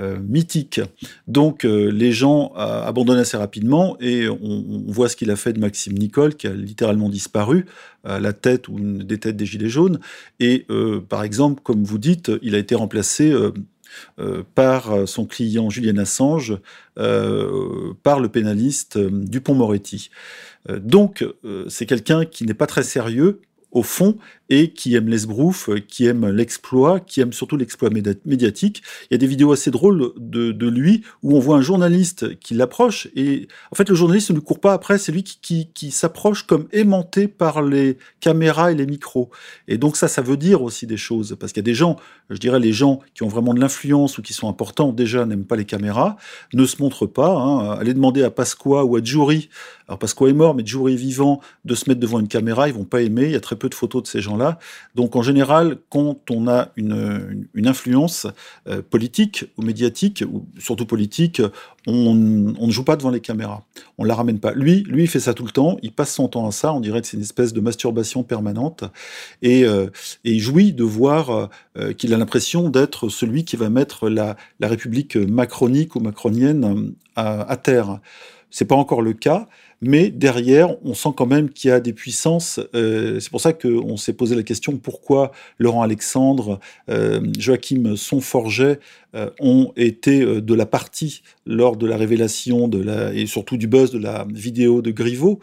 euh, 0.00 0.18
mythique. 0.20 0.80
Donc 1.28 1.64
les 1.64 2.12
gens 2.12 2.52
abandonnent 2.54 3.18
assez 3.18 3.36
rapidement 3.36 3.96
et 4.00 4.28
on, 4.28 4.84
voit 4.88 5.08
ce 5.08 5.16
qu'il 5.16 5.30
a 5.30 5.36
fait 5.36 5.52
de 5.52 5.60
Maxime 5.60 5.96
Nicole 5.98 6.34
qui 6.34 6.46
a 6.46 6.52
littéralement 6.52 7.08
disparu 7.08 7.66
la 8.04 8.32
tête 8.32 8.68
ou 8.68 8.78
une 8.78 8.98
des 8.98 9.18
têtes 9.18 9.36
des 9.36 9.46
gilets 9.46 9.68
jaunes 9.68 9.98
et 10.40 10.66
par 11.08 11.22
exemple 11.22 11.62
comme 11.62 11.84
vous 11.84 11.98
dites 11.98 12.30
il 12.42 12.54
a 12.54 12.58
été 12.58 12.74
remplacé 12.74 13.30
euh, 13.30 13.52
par 14.54 15.06
son 15.06 15.26
client 15.26 15.70
Julian 15.70 15.98
Assange, 15.98 16.58
euh, 16.98 17.92
par 18.02 18.20
le 18.20 18.28
pénaliste 18.28 18.96
euh, 18.96 19.10
Dupont-Moretti. 19.10 20.10
donc, 20.68 21.26
c'est 21.68 21.84
quelqu'un 21.84 22.24
qui 22.24 22.46
n'est 22.46 22.54
pas 22.54 22.66
très 22.66 22.82
sérieux, 22.82 23.40
au 23.70 23.82
fond, 23.82 24.16
et 24.50 24.70
qui 24.70 24.94
aime 24.94 25.08
l'esbrouf, 25.08 25.70
qui 25.88 26.06
aime 26.06 26.28
l'exploit, 26.28 27.00
qui 27.00 27.20
aime 27.20 27.32
surtout 27.32 27.56
l'exploit 27.56 27.90
médiatique. 27.90 28.82
Il 29.10 29.14
y 29.14 29.16
a 29.16 29.18
des 29.18 29.26
vidéos 29.26 29.52
assez 29.52 29.70
drôles 29.70 30.12
de, 30.16 30.68
lui 30.68 31.02
où 31.22 31.36
on 31.36 31.40
voit 31.40 31.56
un 31.56 31.60
journaliste 31.60 32.38
qui 32.38 32.54
l'approche, 32.54 33.08
et 33.14 33.48
en 33.70 33.74
fait, 33.74 33.88
le 33.88 33.94
journaliste 33.94 34.30
ne 34.30 34.36
lui 34.36 34.42
court 34.42 34.60
pas 34.60 34.72
après, 34.72 34.98
c'est 34.98 35.12
lui 35.12 35.22
qui 35.22 35.90
s'approche 35.90 36.44
comme 36.44 36.66
aimanté 36.72 37.28
par 37.28 37.62
les 37.62 37.98
caméras 38.20 38.72
et 38.72 38.74
les 38.74 38.86
micros. 38.86 39.30
Et 39.68 39.78
donc 39.78 39.96
ça, 39.96 40.08
ça 40.08 40.22
veut 40.22 40.36
dire 40.36 40.62
aussi 40.62 40.86
des 40.86 40.96
choses, 40.96 41.36
parce 41.38 41.52
qu'il 41.52 41.60
y 41.60 41.64
a 41.64 41.70
des 41.70 41.74
gens, 41.74 41.96
je 42.30 42.38
dirais 42.38 42.60
les 42.60 42.72
gens 42.72 43.00
qui 43.14 43.22
ont 43.22 43.28
vraiment 43.28 43.54
de 43.54 43.60
l'influence 43.60 44.18
ou 44.18 44.22
qui 44.22 44.32
sont 44.32 44.48
importants, 44.48 44.92
déjà 44.92 45.26
n'aiment 45.26 45.44
pas 45.44 45.56
les 45.56 45.64
caméras, 45.64 46.16
ne 46.52 46.66
se 46.66 46.80
montrent 46.82 47.06
pas. 47.06 47.36
Hein. 47.36 47.76
Allez 47.78 47.94
demander 47.94 48.22
à 48.22 48.30
Pasqua 48.30 48.84
ou 48.84 48.96
à 48.96 49.02
Jury, 49.02 49.48
alors 49.86 49.98
Pasqua 49.98 50.28
est 50.28 50.34
mort, 50.34 50.54
mais 50.54 50.64
Jury 50.64 50.94
est 50.94 50.96
vivant, 50.96 51.40
de 51.64 51.74
se 51.74 51.88
mettre 51.88 52.00
devant 52.00 52.18
une 52.18 52.28
caméra, 52.28 52.68
ils 52.68 52.74
vont 52.74 52.84
pas 52.84 53.02
aimer, 53.02 53.24
il 53.24 53.32
y 53.32 53.36
a 53.36 53.40
très 53.40 53.56
peu 53.56 53.68
de 53.68 53.74
photos 53.74 54.02
de 54.02 54.08
ces 54.08 54.20
gens-là. 54.20 54.43
Donc 54.94 55.16
en 55.16 55.22
général, 55.22 55.78
quand 55.90 56.30
on 56.30 56.48
a 56.48 56.68
une, 56.76 57.46
influence 57.64 58.26
euh, 58.68 58.82
politique 58.82 59.46
ou 59.56 59.62
médiatique, 59.62 60.22
ou 60.30 60.46
surtout 60.58 60.86
politique, 60.86 61.40
on, 61.86 62.14
ne 62.14 62.70
joue 62.70 62.84
pas 62.84 62.96
devant 62.96 63.10
les 63.10 63.20
caméras. 63.20 63.64
On 63.98 64.04
la 64.04 64.14
ramène 64.14 64.38
pas. 64.38 64.52
Lui, 64.52 64.82
lui, 64.84 65.04
il 65.04 65.08
fait 65.08 65.20
ça 65.20 65.34
tout 65.34 65.44
le 65.44 65.50
temps. 65.50 65.76
Il 65.82 65.92
passe 65.92 66.14
son 66.14 66.28
temps 66.28 66.46
à 66.46 66.52
ça. 66.52 66.72
On 66.72 66.80
dirait 66.80 67.00
que 67.00 67.06
c'est 67.06 67.16
une 67.16 67.22
espèce 67.22 67.52
de 67.52 67.60
masturbation 67.60 68.22
permanente. 68.22 68.84
Et, 69.42 69.64
euh, 69.64 69.88
il 70.24 70.40
jouit 70.40 70.72
de 70.72 70.84
voir 70.84 71.50
euh, 71.76 71.92
qu'il 71.92 72.14
a 72.14 72.16
l'impression 72.16 72.68
d'être 72.68 73.08
celui 73.08 73.44
qui 73.44 73.56
va 73.56 73.68
mettre 73.68 74.08
la, 74.08 74.36
République 74.62 75.16
macronique 75.16 75.94
ou 75.94 76.00
macronienne 76.00 76.94
à 77.16 77.56
terre. 77.56 78.00
C'est 78.56 78.66
pas 78.66 78.76
encore 78.76 79.02
le 79.02 79.14
cas 79.14 79.48
mais 79.86 80.10
derrière, 80.10 80.76
on 80.82 80.94
sent 80.94 81.10
quand 81.14 81.26
même 81.26 81.50
qu'il 81.50 81.68
y 81.68 81.72
a 81.72 81.78
des 81.78 81.92
puissances. 81.92 82.58
Euh, 82.74 83.20
c'est 83.20 83.30
pour 83.30 83.40
ça 83.40 83.52
qu'on 83.52 83.98
s'est 83.98 84.14
posé 84.14 84.34
la 84.34 84.42
question 84.42 84.78
pourquoi 84.78 85.30
Laurent 85.58 85.82
Alexandre, 85.82 86.58
euh, 86.88 87.20
Joachim 87.38 87.94
Sonforget 87.94 88.80
euh, 89.14 89.28
ont 89.40 89.72
été 89.76 90.24
de 90.24 90.54
la 90.54 90.64
partie 90.64 91.22
lors 91.44 91.76
de 91.76 91.86
la 91.86 91.98
révélation 91.98 92.70
et 93.12 93.26
surtout 93.26 93.58
du 93.58 93.66
buzz 93.66 93.90
de 93.90 93.98
la 93.98 94.26
vidéo 94.30 94.80
de 94.80 94.90
Griveaux 94.90 95.38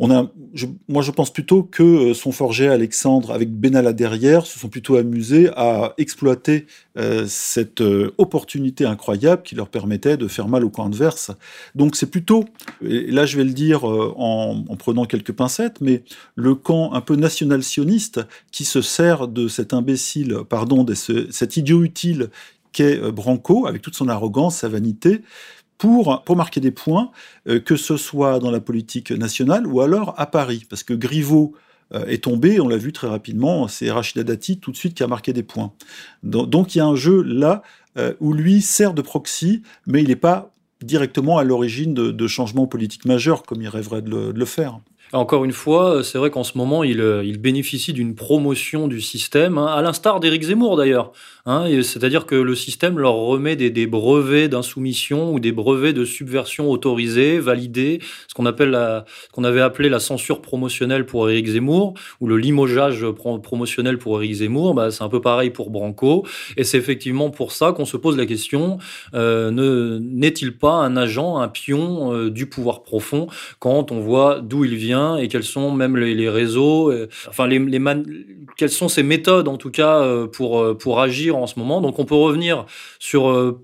moi, 0.00 1.02
je 1.02 1.10
pense 1.12 1.32
plutôt 1.32 1.62
que 1.62 1.82
euh, 1.82 2.14
son 2.14 2.32
forger 2.32 2.68
Alexandre, 2.68 3.30
avec 3.30 3.52
Benalla 3.52 3.92
derrière, 3.92 4.44
se 4.44 4.58
sont 4.58 4.68
plutôt 4.68 4.96
amusés 4.96 5.50
à 5.56 5.94
exploiter 5.98 6.66
euh, 6.98 7.26
cette 7.28 7.80
euh, 7.80 8.12
opportunité 8.18 8.86
incroyable 8.86 9.42
qui 9.42 9.54
leur 9.54 9.68
permettait 9.68 10.16
de 10.16 10.26
faire 10.26 10.48
mal 10.48 10.64
au 10.64 10.70
camp 10.70 10.86
adverse. 10.86 11.30
Donc, 11.76 11.94
c'est 11.94 12.10
plutôt, 12.10 12.44
et 12.82 13.10
là, 13.10 13.24
je 13.24 13.36
vais 13.36 13.44
le 13.44 13.52
dire 13.52 13.84
en, 13.84 14.64
en, 14.68 14.76
prenant 14.76 15.04
quelques 15.04 15.32
pincettes, 15.32 15.80
mais 15.80 16.02
le 16.34 16.56
camp 16.56 16.92
un 16.92 17.00
peu 17.00 17.14
national-sioniste 17.14 18.20
qui 18.50 18.64
se 18.64 18.82
sert 18.82 19.28
de 19.28 19.46
cet 19.46 19.72
imbécile, 19.72 20.38
pardon, 20.48 20.82
de 20.82 20.94
ce, 20.94 21.30
cet 21.30 21.56
idiot 21.56 21.84
utile 21.84 22.30
qu'est 22.72 22.98
Branco, 23.12 23.68
avec 23.68 23.82
toute 23.82 23.94
son 23.94 24.08
arrogance, 24.08 24.56
sa 24.56 24.68
vanité, 24.68 25.22
pour, 25.78 26.36
marquer 26.36 26.60
des 26.60 26.70
points, 26.70 27.10
euh, 27.48 27.60
que 27.60 27.76
ce 27.76 27.96
soit 27.96 28.38
dans 28.38 28.50
la 28.50 28.60
politique 28.60 29.10
nationale 29.10 29.66
ou 29.66 29.80
alors 29.80 30.14
à 30.16 30.26
Paris. 30.26 30.64
Parce 30.68 30.82
que 30.82 30.94
Griveaux 30.94 31.54
euh, 31.94 32.06
est 32.06 32.24
tombé, 32.24 32.60
on 32.60 32.68
l'a 32.68 32.76
vu 32.76 32.92
très 32.92 33.08
rapidement, 33.08 33.68
c'est 33.68 33.90
Rachida 33.90 34.24
Dati 34.24 34.58
tout 34.58 34.70
de 34.70 34.76
suite 34.76 34.94
qui 34.94 35.02
a 35.02 35.06
marqué 35.06 35.32
des 35.32 35.42
points. 35.42 35.72
Donc, 36.22 36.74
il 36.74 36.78
y 36.78 36.80
a 36.80 36.86
un 36.86 36.96
jeu 36.96 37.22
là 37.22 37.62
euh, 37.98 38.14
où 38.20 38.32
lui 38.32 38.62
sert 38.62 38.94
de 38.94 39.02
proxy, 39.02 39.62
mais 39.86 40.02
il 40.02 40.08
n'est 40.08 40.16
pas 40.16 40.50
directement 40.82 41.38
à 41.38 41.44
l'origine 41.44 41.94
de, 41.94 42.26
changements 42.26 42.66
politiques 42.66 43.04
majeurs 43.04 43.42
comme 43.42 43.62
il 43.62 43.68
rêverait 43.68 44.02
de 44.02 44.32
le, 44.34 44.44
faire. 44.44 44.80
Encore 45.12 45.44
une 45.44 45.52
fois, 45.52 46.02
c'est 46.02 46.18
vrai 46.18 46.30
qu'en 46.30 46.44
ce 46.44 46.58
moment, 46.58 46.84
il, 46.84 46.98
il 47.24 47.38
bénéficie 47.38 47.92
d'une 47.92 48.14
promotion 48.14 48.86
du 48.88 49.00
système, 49.00 49.56
hein, 49.56 49.66
à 49.66 49.80
l'instar 49.80 50.20
d'Éric 50.20 50.42
Zemmour 50.42 50.76
d'ailleurs. 50.76 51.12
Hein, 51.46 51.66
C'est-à-dire 51.82 52.24
que 52.24 52.36
le 52.36 52.54
système 52.54 52.98
leur 52.98 53.16
remet 53.16 53.54
des, 53.54 53.68
des 53.68 53.86
brevets 53.86 54.48
d'insoumission 54.48 55.30
ou 55.34 55.40
des 55.40 55.52
brevets 55.52 55.92
de 55.92 56.06
subversion 56.06 56.70
autorisés, 56.70 57.38
validés, 57.38 57.98
ce 58.28 58.34
qu'on 58.34 58.46
appelle 58.46 58.70
la, 58.70 59.04
qu'on 59.30 59.44
avait 59.44 59.60
appelé 59.60 59.90
la 59.90 59.98
censure 59.98 60.40
promotionnelle 60.40 61.04
pour 61.04 61.28
Éric 61.28 61.48
Zemmour 61.48 61.92
ou 62.20 62.28
le 62.28 62.38
limogeage 62.38 63.04
promotionnel 63.42 63.98
pour 63.98 64.22
Éric 64.22 64.36
Zemmour. 64.36 64.72
Bah, 64.72 64.90
c'est 64.90 65.04
un 65.04 65.10
peu 65.10 65.20
pareil 65.20 65.50
pour 65.50 65.68
Branco, 65.68 66.26
et 66.56 66.64
c'est 66.64 66.78
effectivement 66.78 67.28
pour 67.28 67.52
ça 67.52 67.72
qu'on 67.72 67.84
se 67.84 67.98
pose 67.98 68.16
la 68.16 68.24
question 68.24 68.78
euh, 69.12 69.50
ne, 69.50 69.98
n'est-il 69.98 70.56
pas 70.56 70.72
un 70.76 70.96
agent, 70.96 71.36
un 71.36 71.48
pion 71.48 72.14
euh, 72.14 72.30
du 72.30 72.46
pouvoir 72.46 72.82
profond 72.82 73.26
quand 73.58 73.92
on 73.92 74.00
voit 74.00 74.40
d'où 74.40 74.64
il 74.64 74.76
vient 74.76 75.18
et 75.18 75.28
quels 75.28 75.44
sont 75.44 75.70
même 75.72 75.98
les, 75.98 76.14
les 76.14 76.30
réseaux, 76.30 76.90
euh, 76.90 77.06
enfin 77.28 77.46
les, 77.46 77.58
les 77.58 77.78
man... 77.78 78.02
quelles 78.56 78.70
sont 78.70 78.88
ces 78.88 79.02
méthodes 79.02 79.48
en 79.48 79.56
tout 79.56 79.70
cas 79.70 80.00
euh, 80.00 80.26
pour 80.26 80.60
euh, 80.60 80.74
pour 80.74 81.00
agir 81.00 81.36
en 81.36 81.46
ce 81.46 81.58
moment. 81.58 81.80
Donc 81.80 81.98
on 81.98 82.04
peut 82.04 82.14
revenir 82.14 82.66
sur 82.98 83.54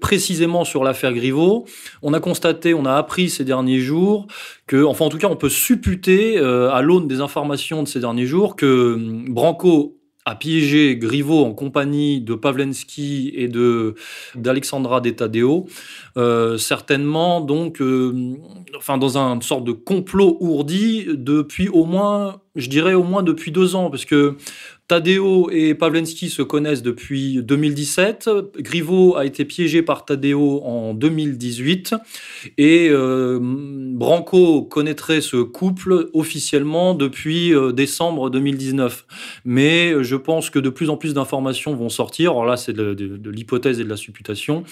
précisément 0.00 0.64
sur 0.64 0.84
l'affaire 0.84 1.12
Griveaux. 1.14 1.64
On 2.02 2.12
a 2.12 2.20
constaté, 2.20 2.74
on 2.74 2.84
a 2.84 2.94
appris 2.94 3.30
ces 3.30 3.44
derniers 3.44 3.78
jours 3.78 4.26
que, 4.66 4.84
enfin 4.84 5.06
en 5.06 5.08
tout 5.08 5.16
cas, 5.16 5.28
on 5.28 5.36
peut 5.36 5.48
supputer 5.48 6.38
à 6.38 6.82
l'aune 6.82 7.08
des 7.08 7.20
informations 7.20 7.82
de 7.82 7.88
ces 7.88 8.00
derniers 8.00 8.26
jours 8.26 8.56
que 8.56 8.94
hum, 8.94 9.32
Branco 9.32 9.96
a 10.26 10.34
piégé 10.34 10.96
Griveaux 10.96 11.44
en 11.44 11.52
compagnie 11.52 12.20
de 12.20 12.34
Pavlensky 12.34 13.32
et 13.34 13.48
de 13.48 13.94
d'Alexandra 14.34 15.00
Detadeo, 15.00 15.66
euh, 16.16 16.56
certainement 16.56 17.40
donc, 17.42 17.80
euh, 17.82 18.36
enfin 18.76 18.96
dans 18.96 19.18
un 19.18 19.40
sorte 19.42 19.64
de 19.64 19.72
complot 19.72 20.38
ourdi 20.40 21.06
depuis 21.08 21.68
au 21.68 21.84
moins, 21.84 22.40
je 22.56 22.68
dirais 22.70 22.94
au 22.94 23.02
moins 23.02 23.22
depuis 23.22 23.50
deux 23.52 23.76
ans, 23.76 23.90
parce 23.90 24.06
que 24.06 24.36
Tadeo 24.86 25.48
et 25.50 25.74
Pavlensky 25.74 26.28
se 26.28 26.42
connaissent 26.42 26.82
depuis 26.82 27.42
2017. 27.42 28.28
Griveaux 28.58 29.16
a 29.16 29.24
été 29.24 29.46
piégé 29.46 29.80
par 29.80 30.04
Tadeo 30.04 30.60
en 30.62 30.92
2018. 30.92 31.94
Et 32.58 32.88
euh, 32.90 33.38
Branco 33.40 34.62
connaîtrait 34.62 35.22
ce 35.22 35.38
couple 35.38 36.10
officiellement 36.12 36.94
depuis 36.94 37.54
euh, 37.54 37.72
décembre 37.72 38.28
2019. 38.28 39.06
Mais 39.46 40.04
je 40.04 40.16
pense 40.16 40.50
que 40.50 40.58
de 40.58 40.68
plus 40.68 40.90
en 40.90 40.98
plus 40.98 41.14
d'informations 41.14 41.74
vont 41.74 41.88
sortir. 41.88 42.32
Alors 42.32 42.44
là, 42.44 42.58
c'est 42.58 42.74
de, 42.74 43.30
l'hypothèse 43.30 43.80
et 43.80 43.84
de 43.84 43.88
la 43.88 43.96
supputation 43.96 44.64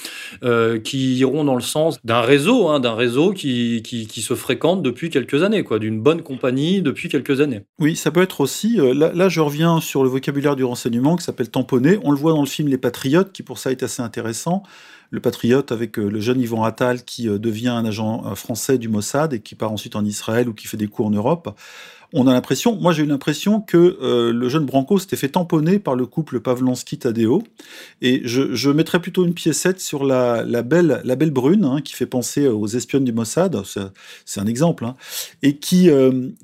euh, 0.45 0.79
qui 0.79 1.17
iront 1.17 1.45
dans 1.45 1.55
le 1.55 1.63
sens 1.63 1.99
d'un 2.05 2.21
réseau, 2.21 2.69
hein, 2.69 2.81
d'un 2.81 2.95
réseau 2.95 3.33
qui, 3.33 3.83
qui, 3.83 4.23
se 4.23 4.35
fréquente 4.35 4.83
depuis 4.83 5.09
quelques 5.11 5.43
années, 5.43 5.65
quoi, 5.65 5.79
d'une 5.79 6.01
bonne 6.01 6.23
compagnie 6.23 6.83
depuis 6.83 7.09
quelques 7.09 7.41
années. 7.41 7.63
Oui, 7.79 7.97
ça 7.97 8.11
peut 8.11 8.23
être 8.23 8.41
aussi. 8.43 8.77
Là 8.77 9.29
je 9.29 9.41
reviens 9.41 9.81
sur 9.81 10.02
le 10.03 10.09
vocabulaire 10.09 10.57
du 10.57 10.65
renseignement 10.65 11.17
qui 11.17 11.25
s'appelle 11.25 11.51
tamponner. 11.51 11.99
On 12.03 12.11
le 12.11 12.17
voit 12.17 12.33
dans 12.33 12.41
le 12.43 12.49
film 12.49 12.69
Les 12.69 12.79
Patriotes, 12.79 13.33
qui 13.33 13.43
pour 13.43 13.59
ça 13.59 13.71
est 13.71 13.83
assez 13.83 14.03
intéressant. 14.03 14.63
Le 15.13 15.21
Patriote 15.21 15.71
avec 15.73 15.99
euh, 15.99 16.09
le 16.09 16.21
jeune 16.21 16.41
Yvan 16.41 16.65
Attal 16.65 17.05
qui 17.05 17.29
euh, 17.29 17.39
devient 17.39 17.69
un 17.69 17.85
agent 17.85 18.25
euh, 18.25 18.35
français 18.35 18.79
du 18.79 18.89
Mossad 18.89 19.35
et 19.35 19.41
qui 19.41 19.55
part 19.55 19.71
ensuite 19.71 19.95
en 19.95 20.07
Israël 20.07 20.49
ou 20.49 20.55
qui 20.55 20.67
fait 20.67 20.79
des 20.79 20.89
cours 20.89 21.07
en 21.07 21.11
Europe 21.11 21.55
on 22.15 22.27
a 22.27 22.35
l'impression, 22.35 22.77
moi 22.77 22.93
j'ai 22.93 23.05
eu 23.05 23.07
l'impression 23.07 23.63
que 23.63 23.97
le 24.35 24.49
jeune 24.51 24.67
Branco 24.67 24.99
s'était 24.99 25.17
fait 25.17 25.31
tamponner 25.31 25.79
par 25.79 25.95
le 25.95 26.05
couple 26.05 26.41
Pavlonsky-Tadeo. 26.41 27.43
Et 28.03 28.21
je, 28.27 28.69
mettrais 28.69 29.01
plutôt 29.01 29.25
une 29.25 29.33
piécette 29.33 29.81
sur 29.81 30.05
la, 30.05 30.45
belle, 30.61 31.01
la 31.05 31.17
belle 31.17 31.31
brune, 31.31 31.65
hein, 31.65 31.81
qui 31.81 31.95
fait 31.95 32.05
penser 32.05 32.47
aux 32.47 32.67
espionnes 32.67 33.05
du 33.05 33.15
Mossad, 33.15 33.63
c'est 34.27 34.41
un 34.41 34.47
exemple, 34.47 34.85
hein, 34.85 34.95
et 35.43 35.57
qui, 35.57 35.89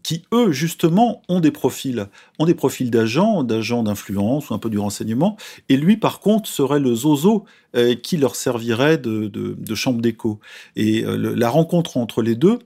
qui, 0.03 0.23
eux, 0.33 0.53
justement, 0.53 1.21
ont 1.29 1.41
des 1.41 1.51
profils, 1.51 2.07
ont 2.39 2.47
des 2.47 2.55
profils 2.55 2.91
d'agents, 2.91 3.43
d'agents 3.43 3.83
d'influence 3.83 4.49
ou 4.49 4.55
un 4.55 4.59
peu 4.59 4.71
du 4.71 4.79
renseignement. 4.79 5.37
Et 5.69 5.77
lui, 5.77 5.99
par 5.99 6.21
contre, 6.21 6.49
serait 6.49 6.81
le 6.81 6.95
zozo 6.95 7.45
euh, 7.77 7.95
qui 7.95 8.17
leur 8.17 8.37
servirait 8.37 8.99
de, 8.99 9.75
chambre 9.75 10.01
d'écho. 10.01 10.41
Et 10.77 11.05
la 11.07 11.51
rencontre 11.51 11.97
entre 11.97 12.23
les 12.23 12.35
deux, 12.35 12.59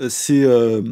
euh, 0.00 0.08
c'est 0.08 0.42
euh, 0.44 0.82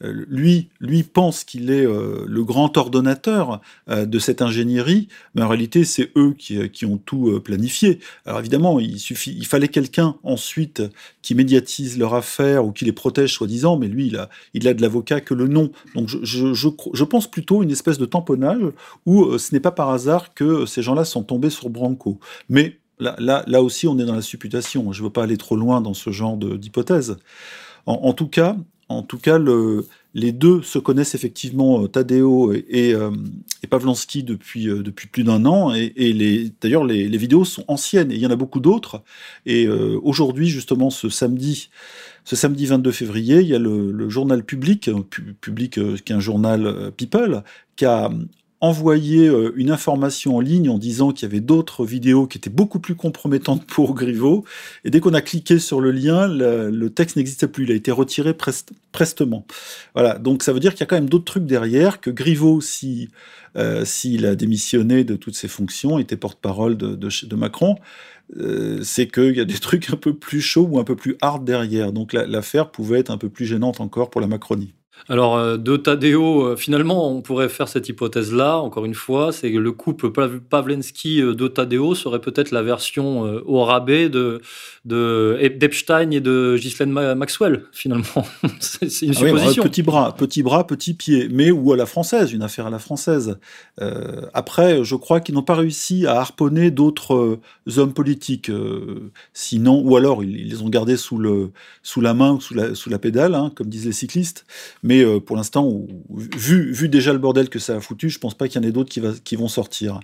lui, 0.00 0.68
lui 0.80 1.02
pense 1.02 1.44
qu'il 1.44 1.70
est 1.70 1.86
euh, 1.86 2.24
le 2.26 2.44
grand 2.44 2.76
ordonnateur 2.76 3.60
de 3.88 4.18
cette 4.18 4.42
ingénierie, 4.42 5.08
mais 5.34 5.42
en 5.42 5.48
réalité, 5.48 5.84
c'est 5.84 6.10
eux 6.16 6.34
qui, 6.38 6.68
qui, 6.70 6.84
ont 6.84 6.98
tout 6.98 7.40
planifié. 7.40 7.98
Alors 8.26 8.40
évidemment, 8.40 8.78
il 8.78 8.98
suffit, 8.98 9.34
il 9.36 9.46
fallait 9.46 9.68
quelqu'un 9.68 10.16
ensuite 10.22 10.82
qui 11.22 11.34
médiatise 11.34 11.98
leur 11.98 12.14
affaire 12.14 12.64
ou 12.64 12.72
qui 12.72 12.84
les 12.84 12.92
protège 12.92 13.32
soi-disant, 13.32 13.76
mais 13.76 13.88
lui, 13.88 14.06
il 14.08 14.16
a, 14.16 14.28
il 14.54 14.68
a 14.68 14.74
de 14.74 14.82
l'avocat 14.82 15.20
que 15.20 15.34
le 15.34 15.48
nom. 15.48 15.70
Donc 15.94 16.08
je, 16.08 16.18
je, 16.22 16.54
je, 16.54 16.68
je, 16.92 17.04
pense 17.04 17.30
plutôt 17.30 17.62
une 17.62 17.70
espèce 17.70 17.98
de 17.98 18.06
tamponnage 18.06 18.62
où 19.06 19.36
ce 19.38 19.54
n'est 19.54 19.60
pas 19.60 19.72
par 19.72 19.90
hasard 19.90 20.34
que 20.34 20.66
ces 20.66 20.82
gens-là 20.82 21.04
sont 21.04 21.22
tombés 21.22 21.50
sur 21.50 21.70
Branco. 21.70 22.20
Mais 22.48 22.78
Là, 23.00 23.14
là, 23.18 23.44
là, 23.46 23.62
aussi, 23.62 23.86
on 23.86 23.98
est 23.98 24.04
dans 24.04 24.14
la 24.14 24.22
supputation. 24.22 24.92
Je 24.92 25.00
ne 25.02 25.06
veux 25.06 25.12
pas 25.12 25.22
aller 25.22 25.36
trop 25.36 25.56
loin 25.56 25.80
dans 25.80 25.94
ce 25.94 26.10
genre 26.10 26.36
d'hypothèse. 26.36 27.16
En, 27.86 28.12
tout 28.12 28.28
cas, 28.28 28.56
en 28.88 29.02
tout 29.02 29.18
cas 29.18 29.38
les 30.14 30.32
deux 30.32 30.62
se 30.62 30.78
connaissent 30.78 31.14
effectivement, 31.14 31.82
euh, 31.82 31.88
Tadeo 31.88 32.52
et, 32.52 32.94
euh, 32.94 33.10
Pavlansky, 33.70 34.22
depuis, 34.22 34.68
euh, 34.68 34.82
depuis 34.82 35.06
plus 35.08 35.24
d'un 35.24 35.44
an. 35.44 35.74
Et, 35.74 36.52
d'ailleurs, 36.60 36.84
les, 36.84 37.16
vidéos 37.16 37.44
sont 37.44 37.64
anciennes 37.68 38.10
et 38.10 38.14
il 38.14 38.20
y 38.20 38.26
en 38.26 38.30
a 38.30 38.36
beaucoup 38.36 38.60
d'autres. 38.60 39.02
Et 39.46 39.68
aujourd'hui, 39.68 40.48
justement, 40.48 40.90
ce 40.90 41.08
samedi, 41.08 41.70
ce 42.24 42.36
samedi 42.36 42.66
22 42.66 42.90
février, 42.92 43.40
il 43.40 43.48
y 43.48 43.54
a 43.54 43.58
le, 43.58 43.92
le 43.92 44.08
journal 44.08 44.44
public, 44.44 44.90
public 45.40 45.72
qui 46.04 46.12
est 46.12 46.16
un 46.16 46.20
journal 46.20 46.92
People, 46.96 47.42
qui 47.76 47.84
a 47.84 48.10
envoyé 48.60 49.28
euh, 49.28 49.52
une 49.56 49.70
information 49.70 50.36
en 50.36 50.40
ligne 50.40 50.68
en 50.68 50.78
disant 50.78 51.12
qu'il 51.12 51.28
y 51.28 51.30
avait 51.30 51.40
d'autres 51.40 51.84
vidéos 51.84 52.26
qui 52.26 52.38
étaient 52.38 52.50
beaucoup 52.50 52.80
plus 52.80 52.96
compromettantes 52.96 53.64
pour 53.66 53.94
Griveaux. 53.94 54.44
Et 54.84 54.90
dès 54.90 55.00
qu'on 55.00 55.14
a 55.14 55.20
cliqué 55.20 55.58
sur 55.58 55.80
le 55.80 55.92
lien, 55.92 56.26
le, 56.28 56.88
texte 56.88 57.16
n'existait 57.16 57.48
plus. 57.48 57.64
Il 57.64 57.72
a 57.72 57.74
été 57.74 57.92
retiré 57.92 58.34
prestement. 58.92 59.46
Voilà. 59.94 60.18
Donc 60.18 60.42
ça 60.42 60.52
veut 60.52 60.60
dire 60.60 60.72
qu'il 60.72 60.80
y 60.80 60.82
a 60.84 60.86
quand 60.86 60.96
même 60.96 61.08
d'autres 61.08 61.24
trucs 61.24 61.46
derrière, 61.46 62.00
que 62.00 62.10
Griveaux, 62.10 62.60
si, 62.60 63.10
euh, 63.56 63.84
s'il 63.84 64.26
a 64.26 64.34
démissionné 64.34 65.04
de 65.04 65.14
toutes 65.14 65.36
ses 65.36 65.48
fonctions, 65.48 65.98
était 65.98 66.16
porte-parole 66.16 66.76
de, 66.76 66.96
de, 66.96 67.36
Macron, 67.36 67.76
euh, 68.36 68.80
c'est 68.82 69.06
qu'il 69.06 69.36
y 69.36 69.40
a 69.40 69.44
des 69.44 69.54
trucs 69.58 69.90
un 69.90 69.96
peu 69.96 70.14
plus 70.14 70.40
chauds 70.40 70.68
ou 70.70 70.78
un 70.80 70.84
peu 70.84 70.96
plus 70.96 71.16
hard 71.20 71.44
derrière. 71.44 71.92
Donc 71.92 72.12
l'affaire 72.12 72.70
pouvait 72.70 72.98
être 72.98 73.10
un 73.10 73.18
peu 73.18 73.28
plus 73.28 73.46
gênante 73.46 73.80
encore 73.80 74.10
pour 74.10 74.20
la 74.20 74.26
Macronie. 74.26 74.74
Alors, 75.08 75.36
euh, 75.36 75.56
de 75.56 75.76
Tadeo, 75.76 76.42
euh, 76.42 76.56
finalement, 76.56 77.10
on 77.10 77.22
pourrait 77.22 77.48
faire 77.48 77.68
cette 77.68 77.88
hypothèse-là, 77.88 78.58
encore 78.58 78.84
une 78.84 78.94
fois, 78.94 79.32
c'est 79.32 79.52
que 79.52 79.58
le 79.58 79.72
couple 79.72 80.10
Pavlensky-de 80.10 81.44
euh, 81.44 81.48
Tadeo 81.48 81.94
serait 81.94 82.20
peut-être 82.20 82.50
la 82.50 82.62
version 82.62 83.22
au 83.46 83.64
rabais 83.64 84.08
de, 84.08 84.40
d'Epstein 84.84 86.10
et 86.10 86.20
de 86.20 86.56
Ghislaine 86.58 86.90
Maxwell, 86.90 87.64
finalement. 87.72 88.26
c'est 88.60 88.86
une 89.02 89.10
ah 89.10 89.14
supposition. 89.14 89.62
petit 89.62 89.82
bras, 89.82 90.14
petit 90.14 90.42
bras, 90.42 90.66
petit 90.66 90.94
pied, 90.94 91.28
mais 91.30 91.50
ou 91.50 91.72
à 91.72 91.76
la 91.76 91.86
française, 91.86 92.32
une 92.32 92.42
affaire 92.42 92.66
à 92.66 92.70
la 92.70 92.78
française. 92.78 93.38
après, 94.34 94.84
je 94.84 94.94
crois 94.94 95.20
qu'ils 95.20 95.34
n'ont 95.34 95.42
pas 95.42 95.54
réussi 95.54 96.06
à 96.06 96.20
harponner 96.20 96.70
d'autres 96.70 97.38
hommes 97.76 97.92
politiques, 97.92 98.50
sinon, 99.32 99.80
ou 99.84 99.96
alors 99.96 100.22
ils, 100.22 100.48
les 100.48 100.62
ont 100.62 100.68
gardés 100.68 100.96
sous, 100.96 101.18
le, 101.18 101.50
sous 101.82 102.00
la 102.00 102.14
main 102.14 102.32
ou 102.32 102.40
sous 102.40 102.54
la, 102.54 102.74
sous 102.74 102.90
la 102.90 102.98
pédale, 102.98 103.34
hein, 103.34 103.52
comme 103.54 103.68
disent 103.68 103.86
les 103.86 103.92
cyclistes. 103.92 104.46
Mais 104.82 104.87
euh, 105.02 105.20
pour 105.20 105.36
l'instant, 105.36 105.86
vu, 106.08 106.88
déjà 106.88 107.12
le 107.12 107.18
bordel 107.18 107.48
que 107.48 107.58
ça 107.58 107.76
a 107.76 107.80
foutu, 107.80 108.08
je 108.08 108.18
pense 108.18 108.34
pas 108.34 108.48
qu'il 108.48 108.62
y 108.62 108.64
en 108.64 108.68
ait 108.68 108.72
d'autres 108.72 108.90
qui, 108.90 109.36
vont 109.36 109.48
sortir. 109.48 110.00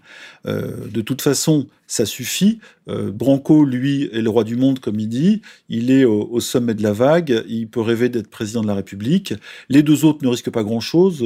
Euh, 0.47 0.87
de 0.93 1.01
toute 1.01 1.23
façon, 1.23 1.67
ça 1.87 2.07
suffit. 2.07 2.59
Euh, 2.89 3.11
Branco, 3.11 3.65
lui, 3.65 4.11
est 4.13 4.21
le 4.21 4.29
roi 4.29 4.45
du 4.45 4.57
monde, 4.57 4.81
comme 4.81 5.01
il 5.01 5.09
dit. 5.09 5.43
Il 5.69 5.91
est 5.91 6.05
au, 6.05 6.41
sommet 6.41 6.75
de 6.75 6.83
la 6.83 6.93
vague. 6.93 7.45
Il 7.49 7.69
peut 7.69 7.81
rêver 7.81 8.09
d'être 8.09 8.29
président 8.29 8.63
de 8.63 8.67
la 8.67 8.75
République. 8.75 9.35
Les 9.69 9.83
deux 9.83 10.05
autres 10.05 10.23
ne 10.23 10.29
risquent 10.29 10.51
pas 10.51 10.65
grand-chose. 10.65 11.25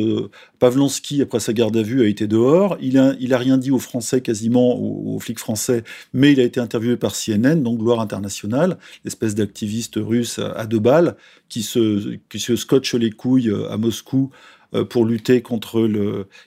Pavlansky, 0.59 1.23
après 1.23 1.41
sa 1.41 1.53
garde 1.53 1.77
à 1.77 1.83
vue, 1.83 2.03
a 2.03 2.07
été 2.07 2.27
dehors. 2.27 2.77
Il 2.81 2.99
a, 2.99 3.39
rien 3.39 3.59
dit 3.59 3.71
aux 3.71 3.79
Français, 3.79 4.21
quasiment, 4.21 4.77
aux, 4.77 5.17
aux, 5.17 5.19
flics 5.19 5.39
français, 5.39 5.85
mais 6.13 6.33
il 6.33 6.41
a 6.41 6.45
été 6.45 6.61
interviewé 6.61 6.97
par 6.97 7.15
CNN, 7.15 7.57
donc 7.57 7.79
gloire 7.79 8.01
internationale, 8.01 8.79
l'espèce 9.05 9.35
d'activiste 9.35 9.95
russe 9.97 10.39
à 10.39 10.67
deux 10.67 10.79
balles, 10.79 11.17
qui 11.49 11.63
se, 11.63 12.17
qui 12.29 12.39
se 12.39 12.57
scotche 12.57 12.95
les 12.95 13.11
couilles 13.11 13.48
à 13.71 13.77
Moscou 13.77 14.31
euh, 14.75 14.85
pour 14.85 15.07
lutter 15.07 15.41
contre 15.41 15.89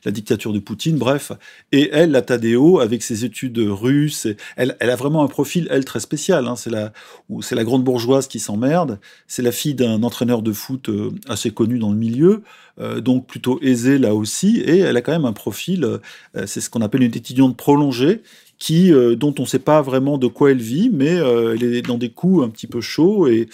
la 0.06 0.12
dictature 0.12 0.54
de 0.54 0.60
Poutine, 0.60 0.98
bref. 0.98 1.32
Et 1.72 1.90
elle, 1.92 2.12
la 2.12 2.22
Tadeo, 2.22 2.80
avec 2.80 3.02
ses 3.02 3.26
études 3.26 3.58
russes, 3.58 4.28
elle, 4.58 4.76
a 4.80 4.96
vraiment 4.96 5.24
un 5.24 5.28
profil, 5.28 5.68
elle, 5.72 5.86
très 5.86 6.00
spécial. 6.00 6.48
Hein. 6.48 6.56
C'est 6.56 6.70
la, 6.70 7.64
grande 7.64 7.84
bourgeoise 7.84 8.28
qui 8.28 8.40
s'emmerde. 8.40 9.00
C'est 9.28 9.42
la 9.42 9.52
fille 9.52 9.74
d'un 9.74 10.04
entraîneur 10.04 10.44
de 10.44 10.52
foot 10.52 10.90
euh, 10.90 11.10
assez 11.28 11.50
connu 11.50 11.80
dans 11.80 11.90
le 11.90 11.98
milieu, 11.98 12.44
euh, 12.80 13.02
donc 13.02 13.26
plutôt 13.26 13.60
aisée 13.64 13.98
là 13.98 14.14
aussi. 14.14 14.60
Et 14.60 14.80
elle 14.80 14.98
a 14.98 15.02
quand 15.02 15.14
même 15.14 15.26
un 15.26 15.34
profil, 15.34 16.00
c'est 16.46 16.62
ce 16.62 16.70
qu'on 16.70 16.82
appelle 16.82 17.02
une 17.02 17.16
étudiante 17.16 17.58
prolongée, 17.58 18.22
qui, 18.60 18.92
dont 18.92 19.34
on 19.40 19.42
ne 19.42 19.48
sait 19.48 19.58
pas 19.58 19.82
vraiment 19.82 20.20
de 20.20 20.28
quoi 20.28 20.52
elle 20.52 20.62
vit, 20.62 20.92
mais 20.94 21.16
elle 21.16 21.64
est 21.64 21.82
dans 21.82 21.98
des 21.98 22.10
coups 22.10 22.46
un 22.46 22.50
petit 22.50 22.68
peu 22.68 22.82
chauds 22.82 23.28
et 23.28 23.50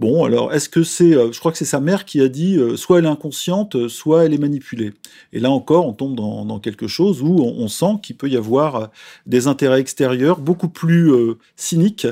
Bon, 0.00 0.24
alors, 0.24 0.52
est-ce 0.52 0.68
que 0.68 0.82
c'est. 0.82 1.14
Euh, 1.14 1.32
je 1.32 1.38
crois 1.38 1.52
que 1.52 1.58
c'est 1.58 1.64
sa 1.64 1.80
mère 1.80 2.04
qui 2.04 2.20
a 2.20 2.28
dit 2.28 2.56
euh, 2.56 2.76
soit 2.76 2.98
elle 2.98 3.04
est 3.04 3.08
inconsciente, 3.08 3.76
euh, 3.76 3.88
soit 3.88 4.24
elle 4.24 4.34
est 4.34 4.38
manipulée. 4.38 4.92
Et 5.32 5.40
là 5.40 5.50
encore, 5.50 5.86
on 5.86 5.92
tombe 5.92 6.16
dans, 6.16 6.58
quelque 6.60 6.86
chose 6.86 7.22
où 7.22 7.40
on, 7.40 7.68
sent 7.68 7.98
qu'il 8.02 8.16
peut 8.16 8.28
y 8.28 8.36
avoir 8.36 8.90
des 9.26 9.46
intérêts 9.46 9.80
extérieurs 9.80 10.38
beaucoup 10.38 10.68
plus 10.68 11.10
cyniques 11.56 12.06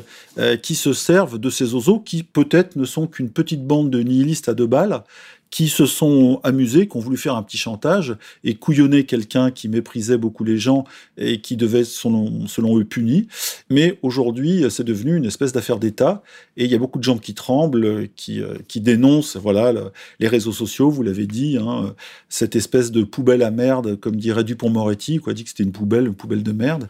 qui 0.62 0.74
se 0.74 0.92
servent 0.92 1.38
de 1.38 1.50
ces 1.50 1.74
oiseaux 1.74 2.00
qui 2.00 2.22
peut-être 2.22 2.76
ne 2.76 2.84
sont 2.84 3.06
qu'une 3.06 3.30
petite 3.30 3.64
bande 3.64 3.90
de 3.90 4.02
nihilistes 4.02 4.48
à 4.48 4.54
deux 4.54 4.66
balles 4.66 5.04
qui 5.50 5.68
se 5.68 5.86
sont 5.86 6.40
amusés, 6.44 6.86
qui 6.86 6.96
ont 6.96 7.00
voulu 7.00 7.16
faire 7.16 7.34
un 7.34 7.42
petit 7.42 7.58
chantage 7.58 8.16
et 8.44 8.54
couillonner 8.54 9.04
quelqu'un 9.04 9.50
qui 9.50 9.68
méprisait 9.68 10.16
beaucoup 10.16 10.44
les 10.44 10.58
gens 10.58 10.84
et 11.18 11.40
qui 11.40 11.56
devait, 11.56 11.84
selon, 11.84 12.46
selon 12.46 12.78
eux, 12.78 12.84
puni. 12.84 13.26
Mais 13.68 13.98
aujourd'hui, 14.02 14.64
c'est 14.70 14.84
devenu 14.84 15.16
une 15.16 15.24
espèce 15.24 15.52
d'affaire 15.52 15.78
d'État 15.78 16.22
et 16.56 16.64
il 16.64 16.70
y 16.70 16.74
a 16.74 16.78
beaucoup 16.78 16.98
de 16.98 17.04
gens 17.04 17.18
qui 17.18 17.34
tremblent, 17.34 18.08
qui, 18.14 18.40
euh, 18.40 18.54
dénoncent 18.76 19.36
voilà, 19.36 19.72
les 20.20 20.28
réseaux 20.28 20.52
sociaux, 20.52 20.90
vous 20.90 21.02
l'avez 21.02 21.26
dit, 21.26 21.58
hein, 21.58 21.94
cette 22.28 22.56
espèce 22.56 22.90
de 22.90 23.02
poubelle 23.02 23.42
à 23.42 23.50
merde, 23.50 23.96
comme 23.96 24.16
dirait 24.16 24.44
Dupont-Moretti, 24.44 25.18
quoi, 25.18 25.34
dit 25.34 25.44
que 25.44 25.50
c'était 25.50 25.64
une 25.64 25.72
poubelle, 25.72 26.06
une 26.06 26.14
poubelle 26.14 26.42
de 26.42 26.52
merde. 26.52 26.88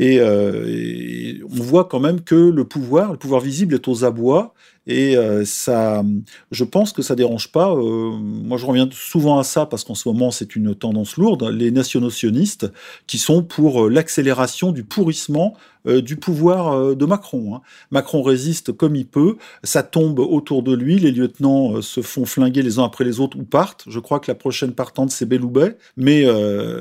Euh, 0.00 0.64
et, 0.66 1.40
on 1.44 1.62
voit 1.62 1.84
quand 1.84 2.00
même 2.00 2.22
que 2.22 2.34
le 2.34 2.64
pouvoir, 2.64 3.12
le 3.12 3.18
pouvoir 3.18 3.40
visible 3.40 3.74
est 3.74 3.88
aux 3.88 4.04
abois 4.04 4.54
Et 4.86 5.16
ça, 5.44 6.02
je 6.50 6.64
pense 6.64 6.92
que 6.92 7.02
ça 7.02 7.14
dérange 7.14 7.52
pas. 7.52 7.74
moi, 7.74 8.58
je 8.58 8.66
reviens 8.66 8.88
souvent 8.90 9.38
à 9.38 9.44
ça 9.44 9.64
parce 9.66 9.84
qu'en 9.84 9.94
ce 9.94 10.08
moment, 10.08 10.30
c'est 10.30 10.56
une 10.56 10.74
tendance 10.74 11.16
lourde. 11.16 11.44
Les 11.44 11.70
nationaux-sionistes 11.70 12.72
qui 13.06 13.18
sont 13.18 13.42
pour 13.42 13.88
l'accélération 13.88 14.72
du 14.72 14.82
pourrissement 14.82 15.56
euh, 15.88 16.00
du 16.00 16.14
pouvoir 16.14 16.72
euh, 16.72 16.94
de 16.94 17.04
Macron. 17.06 17.56
Hein. 17.56 17.60
Macron 17.90 18.22
résiste 18.22 18.70
comme 18.70 18.94
il 18.94 19.06
peut, 19.06 19.36
ça 19.64 19.82
tombe 19.82 20.20
autour 20.20 20.62
de 20.62 20.72
lui, 20.72 21.00
les 21.00 21.10
lieutenants 21.10 21.74
euh, 21.74 21.82
se 21.82 22.02
font 22.02 22.24
flinguer 22.24 22.62
les 22.62 22.78
uns 22.78 22.84
après 22.84 23.04
les 23.04 23.18
autres 23.18 23.36
ou 23.36 23.42
partent. 23.42 23.84
Je 23.88 23.98
crois 23.98 24.20
que 24.20 24.30
la 24.30 24.36
prochaine 24.36 24.74
partante, 24.74 25.10
c'est 25.10 25.26
Belloubet, 25.26 25.76
mais, 25.96 26.24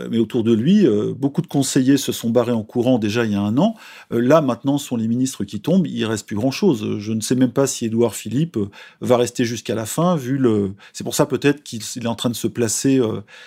mais 0.10 0.18
autour 0.20 0.44
de 0.44 0.54
lui, 0.54 0.86
beaucoup 1.18 1.42
de 1.42 1.48
conseillers 1.48 1.98
se 1.98 2.12
sont 2.12 2.30
barrés 2.30 2.52
en 2.52 2.64
courant 2.64 3.00
déjà 3.00 3.26
il 3.26 3.32
y 3.32 3.36
a 3.36 3.42
un 3.42 3.58
an. 3.58 3.76
là, 4.12 4.42
maintenant, 4.42 4.78
sont 4.78 4.96
les 4.96 5.08
ministres 5.08 5.44
qui 5.44 5.60
tombent, 5.62 5.88
il 5.88 6.06
reste 6.06 6.28
plus 6.28 6.36
grand-chose. 6.36 7.00
Je 7.00 7.14
ne 7.14 7.22
sais 7.22 7.36
même 7.36 7.52
pas 7.52 7.68
si 7.68 7.90
Édouard 7.92 8.16
Philippe 8.16 8.58
va 9.02 9.18
rester 9.18 9.46
jusqu'à 9.46 9.76
la 9.76 9.86
fin, 9.86 10.16
vu 10.16 10.38
le... 10.38 10.74
C'est 10.94 11.04
pour 11.04 11.16
ça 11.16 11.26
peut-être 11.26 11.64
qu'il 11.64 11.82
est 11.82 12.08
en 12.08 12.16
train 12.16 12.30
de 12.30 12.36
se 12.36 12.48
placer 12.48 13.02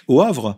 au 0.09 0.20
Havre 0.20 0.57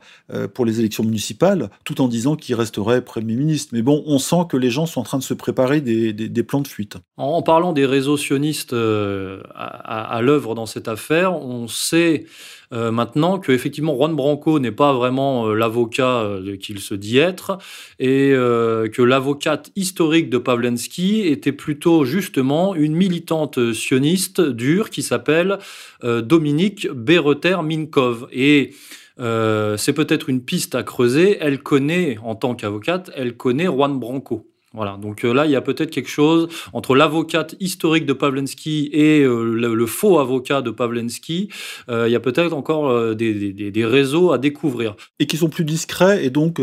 pour 0.55 0.65
les 0.65 0.81
élections 0.81 1.05
municipales, 1.05 1.71
tout 1.85 2.01
en 2.01 2.09
disant 2.09 2.37
qu'il 2.37 2.55
resterait 2.55 3.03
Premier 3.03 3.37
ministre. 3.37 3.71
Mais 3.73 3.83
bon, 3.83 4.03
on 4.07 4.19
sent 4.19 4.47
que 4.49 4.57
les 4.57 4.71
gens 4.71 4.87
sont 4.87 5.01
en 5.01 5.05
train 5.05 5.19
de 5.19 5.23
se 5.23 5.35
préparer 5.35 5.81
des, 5.81 6.43
plans 6.43 6.61
de 6.61 6.69
fuite. 6.69 6.97
En, 7.17 7.43
parlant 7.43 7.73
des 7.73 7.87
réseaux 7.87 8.17
sionistes 8.17 8.73
euh, 8.73 9.43
à, 9.55 10.21
l'œuvre 10.23 10.55
dans 10.55 10.67
cette 10.67 10.89
affaire, 10.89 11.35
on 11.35 11.69
sait 11.69 12.27
euh, 12.73 12.91
maintenant 12.91 13.39
que 13.39 13.53
effectivement 13.53 13.95
Juan 13.95 14.15
Branco 14.15 14.59
n'est 14.59 14.73
pas 14.73 14.93
vraiment 14.93 15.49
euh, 15.49 15.55
l'avocat 15.55 16.29
qu'il 16.61 16.81
se 16.81 16.95
dit 16.95 17.19
être 17.19 17.59
et 17.99 18.31
que 18.31 19.03
l'avocate 19.03 19.71
historique 19.77 20.31
de 20.31 20.39
Pavlensky 20.39 21.23
était 21.27 21.53
plutôt 21.53 22.05
justement 22.05 22.75
une 22.75 22.95
militante 22.95 23.73
sioniste 23.73 24.41
dure 24.41 24.91
qui 24.91 25.03
s'appelle 25.03 25.59
Dominique 26.03 26.89
Bereter-Minkov 26.91 28.29
et 28.33 28.75
c'est 29.19 29.93
peut-être 29.93 30.29
une 30.29 30.43
piste 30.43 30.75
à 30.75 30.83
creuser. 30.83 31.39
Elle 31.41 31.63
connaît, 31.63 32.19
en 32.23 32.35
tant 32.35 32.55
qu'avocate, 32.55 33.11
elle 33.15 33.37
connaît 33.37 33.67
Juan 33.67 33.99
Branco. 33.99 34.47
Voilà, 34.77 34.99
donc 34.99 35.25
euh, 35.25 35.33
là, 35.33 35.47
il 35.47 35.53
y 35.53 35.57
a 35.57 35.63
peut-être 35.63 35.91
quelque 35.91 36.11
chose 36.11 36.49
entre 36.75 36.95
l'avocate 36.95 37.57
historique 37.61 38.05
de 38.05 38.13
Pavlensky 38.13 38.91
et 38.93 39.23
euh, 39.23 39.55
le, 39.55 39.87
faux 39.87 40.19
avocat 40.19 40.61
de 40.61 40.71
Pavlensky. 40.71 41.49
Euh, 41.89 42.07
il 42.07 42.13
y 42.13 42.15
a 42.15 42.21
peut-être 42.21 42.53
encore 42.53 43.15
des, 43.15 43.73
réseaux 43.87 44.33
à 44.33 44.39
découvrir. 44.39 44.95
Et 45.19 45.27
qui 45.27 45.39
sont 45.39 45.49
plus 45.49 45.65
discrets, 45.65 46.27
et 46.27 46.31
donc, 46.31 46.61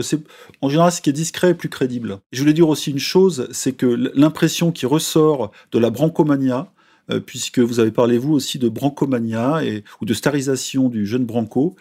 en 0.62 0.70
général, 0.70 0.92
ce 0.92 1.02
qui 1.02 1.10
est 1.10 1.14
discret 1.14 1.50
est 1.50 1.54
plus 1.56 1.70
crédible. 1.70 2.20
Je 2.32 2.40
voulais 2.42 2.54
dire 2.54 2.70
aussi 2.70 2.92
une 2.92 3.00
chose, 3.00 3.48
c'est 3.52 3.74
que 3.74 3.88
l'impression 4.14 4.72
qui 4.72 4.86
ressort 4.86 5.52
de 5.72 5.80
la 5.80 5.90
brancomania, 5.90 6.72
puisque 7.26 7.60
vous 7.60 7.80
avez 7.80 7.92
parlé, 7.92 8.20
vous 8.20 8.34
aussi, 8.34 8.60
de 8.60 8.70
brancomania 8.70 9.64
et, 9.64 9.84
ou 10.02 10.06
de 10.06 10.14
starisation 10.14 10.88
du 10.88 11.08
jeune 11.08 11.26
Branco, 11.26 11.76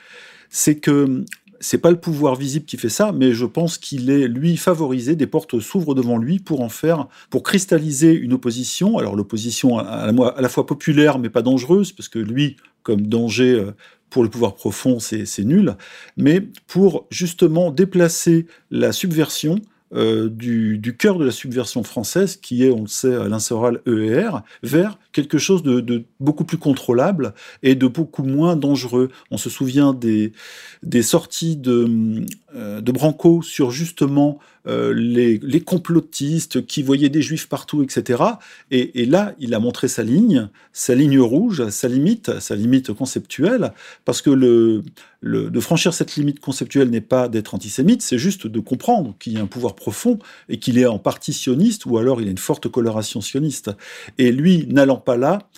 c'est 0.48 0.76
que 0.76 1.24
c'est 1.62 1.78
pas 1.78 1.90
le 1.90 2.00
pouvoir 2.00 2.34
visible 2.34 2.66
qui 2.66 2.76
fait 2.76 2.88
ça, 2.88 3.12
mais 3.12 3.32
je 3.32 3.46
pense 3.46 3.78
qu'il 3.78 4.10
est, 4.10 4.26
lui, 4.26 4.56
favorisé, 4.56 5.14
des 5.14 5.28
portes 5.28 5.60
s'ouvrent 5.60 5.94
devant 5.94 6.18
lui 6.18 6.40
pour 6.40 6.60
en 6.60 6.68
faire, 6.68 7.06
pour 7.30 7.44
cristalliser 7.44 8.12
une 8.12 8.32
opposition. 8.32 8.98
Alors 8.98 9.14
l'opposition 9.14 9.78
à, 9.78 10.10
la 10.12 10.48
fois 10.48 10.66
populaire, 10.66 11.18
mais 11.18 11.30
pas 11.30 11.42
dangereuse, 11.42 11.92
parce 11.92 12.08
que 12.08 12.18
lui, 12.18 12.56
comme 12.82 13.06
danger 13.06 13.52
euh, 13.52 13.72
pour 14.10 14.24
le 14.24 14.28
pouvoir 14.28 14.54
profond, 14.56 14.98
c'est 14.98 15.44
nul, 15.44 15.76
mais 16.16 16.40
pour 16.66 17.06
justement 17.10 17.70
déplacer 17.70 18.46
la 18.70 18.92
subversion 18.92 19.56
euh, 19.94 20.28
du, 20.28 20.96
cœur 20.98 21.18
de 21.18 21.24
la 21.24 21.30
subversion 21.30 21.82
française, 21.82 22.36
qui 22.36 22.64
est, 22.64 22.70
on 22.70 22.82
le 22.82 22.88
sait, 22.88 23.28
l'insoral 23.28 23.80
EER, 23.86 24.42
vers 24.62 24.98
quelque 25.12 25.38
chose 25.38 25.62
de, 25.62 26.04
beaucoup 26.20 26.44
plus 26.44 26.58
contrôlable 26.58 27.34
et 27.62 27.74
de 27.74 27.86
beaucoup 27.86 28.22
moins 28.22 28.56
dangereux. 28.56 29.10
On 29.30 29.36
se 29.36 29.50
souvient 29.50 29.92
des, 29.92 30.32
des 30.82 31.02
sorties 31.02 31.56
de, 31.56 32.24
euh, 32.54 32.80
de 32.80 32.92
Branco 32.92 33.42
sur 33.42 33.70
justement 33.70 34.38
euh, 34.68 34.92
les, 34.94 35.60
complotistes 35.60 36.64
qui 36.66 36.82
voyaient 36.82 37.08
des 37.08 37.22
juifs 37.22 37.48
partout, 37.48 37.82
etc. 37.82 38.22
Et, 38.70 39.06
là, 39.06 39.34
il 39.38 39.54
a 39.54 39.58
montré 39.58 39.88
sa 39.88 40.02
ligne, 40.02 40.48
sa 40.72 40.94
ligne 40.94 41.18
rouge, 41.18 41.68
sa 41.70 41.88
limite, 41.88 42.38
sa 42.40 42.54
limite 42.54 42.92
conceptuelle, 42.92 43.72
parce 44.04 44.22
que 44.22 44.30
de 44.30 45.60
franchir 45.60 45.94
cette 45.94 46.16
limite 46.16 46.40
conceptuelle 46.40 46.90
n'est 46.90 47.00
pas 47.00 47.28
d'être 47.28 47.54
antisémite, 47.54 48.02
c'est 48.02 48.18
juste 48.18 48.46
de 48.46 48.60
comprendre 48.60 49.14
qu'il 49.18 49.32
y 49.32 49.38
a 49.38 49.42
un 49.42 49.46
pouvoir 49.46 49.74
profond 49.74 50.18
et 50.48 50.58
qu'il 50.58 50.78
est 50.78 50.86
en 50.86 50.98
partie 50.98 51.32
sioniste 51.32 51.86
ou 51.86 51.98
alors 51.98 52.20
il 52.20 52.28
a 52.28 52.30
une 52.30 52.38
forte 52.38 52.68
coloration 52.68 53.20
sioniste. 53.20 53.70
Et 54.18 54.32
lui, 54.32 54.66
n'allant 54.68 54.96
pas 54.96 55.16
là, 55.16 55.48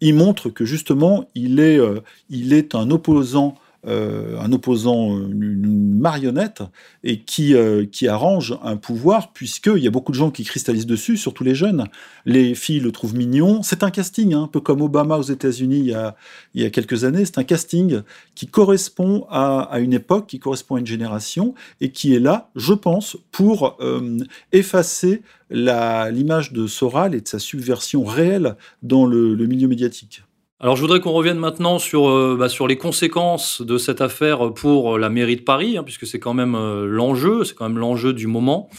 il 0.00 0.14
montre 0.14 0.50
que 0.50 0.64
justement, 0.64 1.28
il 1.34 1.60
est, 1.60 1.78
euh, 1.78 2.00
il 2.28 2.52
est 2.52 2.74
un 2.74 2.90
opposant 2.90 3.54
euh, 3.84 4.38
un 4.38 4.52
opposant, 4.52 5.18
une 5.18 5.98
marionnette, 5.98 6.62
et 7.02 7.18
qui, 7.18 7.54
euh, 7.54 7.84
qui 7.84 8.06
arrange 8.06 8.56
un 8.62 8.76
pouvoir, 8.76 9.32
puisqu'il 9.32 9.78
y 9.78 9.88
a 9.88 9.90
beaucoup 9.90 10.12
de 10.12 10.16
gens 10.16 10.30
qui 10.30 10.44
cristallisent 10.44 10.86
dessus, 10.86 11.16
surtout 11.16 11.42
les 11.42 11.56
jeunes. 11.56 11.86
Les 12.24 12.54
filles 12.54 12.78
le 12.78 12.92
trouvent 12.92 13.16
mignon. 13.16 13.62
C'est 13.64 13.82
un 13.82 13.90
casting, 13.90 14.34
hein, 14.34 14.44
un 14.44 14.46
peu 14.46 14.60
comme 14.60 14.82
Obama 14.82 15.16
aux 15.16 15.22
États-Unis 15.22 15.78
il, 15.80 15.86
y 15.86 15.94
a, 15.94 16.14
il 16.54 16.62
y 16.62 16.64
a 16.64 16.70
quelques 16.70 17.02
années. 17.02 17.24
C'est 17.24 17.38
un 17.38 17.44
casting 17.44 18.02
qui 18.36 18.46
correspond 18.46 19.26
à, 19.30 19.62
à, 19.62 19.80
une 19.80 19.94
époque, 19.94 20.28
qui 20.28 20.38
correspond 20.38 20.76
à 20.76 20.78
une 20.78 20.86
génération, 20.86 21.54
et 21.80 21.90
qui 21.90 22.14
est 22.14 22.20
là, 22.20 22.50
je 22.54 22.74
pense, 22.74 23.16
pour 23.32 23.76
euh, 23.80 24.18
effacer 24.52 25.22
l'image 25.50 26.52
de 26.52 26.68
Soral 26.68 27.16
et 27.16 27.20
de 27.20 27.28
sa 27.28 27.40
subversion 27.40 28.04
réelle 28.04 28.56
dans 28.82 29.06
le 29.06 29.46
milieu 29.46 29.66
médiatique. 29.66 30.22
Alors 30.64 30.76
je 30.76 30.80
voudrais 30.80 31.00
qu'on 31.00 31.10
revienne 31.10 31.38
maintenant 31.38 31.80
sur, 31.80 32.08
euh, 32.08 32.36
bah, 32.38 32.48
sur 32.48 32.68
les 32.68 32.76
conséquences 32.76 33.62
de 33.62 33.78
cette 33.78 34.00
affaire 34.00 34.54
pour 34.54 34.96
la 34.96 35.08
mairie 35.08 35.34
de 35.34 35.42
Paris, 35.42 35.76
hein, 35.76 35.82
puisque 35.82 36.06
c'est 36.06 36.20
quand 36.20 36.34
même 36.34 36.54
euh, 36.54 36.86
l'enjeu, 36.86 37.42
c'est 37.42 37.56
quand 37.56 37.68
même 37.68 37.78
l'enjeu 37.78 38.12
du 38.12 38.28
moment. 38.28 38.70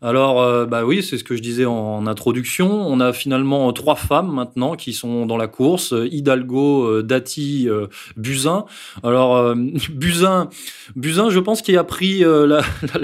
Alors, 0.00 0.40
euh, 0.40 0.64
bah 0.64 0.84
oui, 0.84 1.02
c'est 1.02 1.18
ce 1.18 1.24
que 1.24 1.34
je 1.34 1.42
disais 1.42 1.64
en, 1.64 2.06
introduction. 2.06 2.86
On 2.86 3.00
a 3.00 3.12
finalement 3.12 3.72
trois 3.72 3.96
femmes 3.96 4.30
maintenant 4.30 4.76
qui 4.76 4.92
sont 4.92 5.26
dans 5.26 5.36
la 5.36 5.48
course 5.48 5.92
Hidalgo, 5.92 6.84
euh, 6.84 7.02
Dati, 7.02 7.68
euh, 7.68 7.88
Buzyn. 8.16 8.64
Alors, 9.02 9.54
Buzyn, 9.90 10.50
Buzyn, 10.94 11.30
je 11.30 11.40
pense 11.40 11.62
qu'il 11.62 11.76
a 11.76 11.84
pris 11.84 12.20
la, 12.24 12.62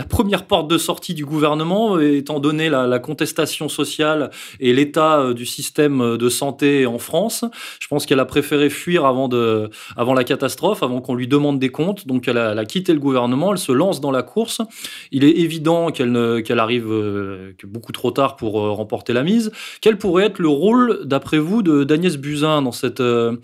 première 0.08 0.46
porte 0.46 0.68
de 0.68 0.78
sortie 0.78 1.14
du 1.14 1.24
gouvernement, 1.24 1.98
étant 1.98 2.38
donné 2.38 2.68
la, 2.68 2.98
contestation 3.00 3.68
sociale 3.68 4.30
et 4.60 4.72
l'état 4.72 5.32
du 5.32 5.46
système 5.46 6.16
de 6.16 6.28
santé 6.28 6.86
en 6.86 6.98
France. 6.98 7.44
Je 7.80 7.88
pense 7.88 8.06
qu'elle 8.06 8.20
a 8.20 8.24
préféré 8.24 8.70
fuir 8.70 9.04
avant, 9.04 9.26
de, 9.26 9.68
avant 9.96 10.14
la 10.14 10.22
catastrophe, 10.22 10.84
avant 10.84 11.00
qu'on 11.00 11.16
lui 11.16 11.26
demande 11.26 11.58
des 11.58 11.70
comptes. 11.70 12.06
Donc, 12.06 12.28
elle 12.28 12.38
a, 12.38 12.52
elle 12.52 12.58
a, 12.58 12.64
quitté 12.64 12.92
le 12.92 13.00
gouvernement, 13.00 13.52
elle 13.52 13.58
se 13.58 13.72
lance 13.72 14.00
dans 14.00 14.12
la 14.12 14.22
course. 14.22 14.62
Il 15.10 15.24
est 15.24 15.38
évident 15.38 15.90
qu'elle 15.90 16.42
qu'elle 16.44 16.60
arrive 16.60 16.83
euh, 16.84 17.52
beaucoup 17.64 17.92
trop 17.92 18.10
tard 18.10 18.36
pour 18.36 18.60
euh, 18.60 18.70
remporter 18.70 19.12
la 19.12 19.22
mise. 19.22 19.50
Quel 19.80 19.98
pourrait 19.98 20.26
être 20.26 20.38
le 20.38 20.48
rôle, 20.48 21.00
d'après 21.04 21.38
vous, 21.38 21.62
d'Agnès 21.62 22.16
Buzyn 22.16 22.62
dans 22.62 22.72
cette, 22.72 23.00
euh, 23.00 23.36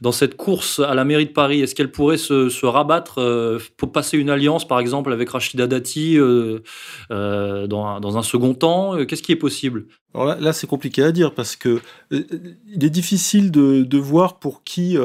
dans 0.00 0.12
cette 0.12 0.36
course 0.36 0.80
à 0.80 0.94
la 0.94 1.04
mairie 1.04 1.26
de 1.26 1.32
Paris? 1.32 1.60
Est-ce 1.60 1.74
qu'elle 1.74 1.90
pourrait 1.90 2.16
se, 2.16 2.66
rabattre 2.66 3.58
pour 3.76 3.92
passer 3.92 4.18
une 4.18 4.30
alliance, 4.30 4.66
par 4.66 4.80
exemple, 4.80 5.12
avec 5.12 5.30
Rachida 5.30 5.66
Dati 5.66 6.18
dans, 6.18 8.00
dans, 8.00 8.18
un 8.18 8.22
second 8.22 8.54
temps? 8.54 9.04
Qu'est-ce 9.06 9.22
qui 9.22 9.32
est 9.32 9.36
possible? 9.36 9.86
Alors 10.14 10.26
là, 10.38 10.52
c'est 10.52 10.66
compliqué 10.66 11.02
à 11.02 11.12
dire 11.12 11.34
parce 11.34 11.56
que 11.56 11.80
il 12.10 12.84
est 12.84 12.90
difficile 12.90 13.50
de, 13.50 13.82
de 13.82 13.98
voir 13.98 14.38
pour 14.38 14.64
qui 14.64 14.96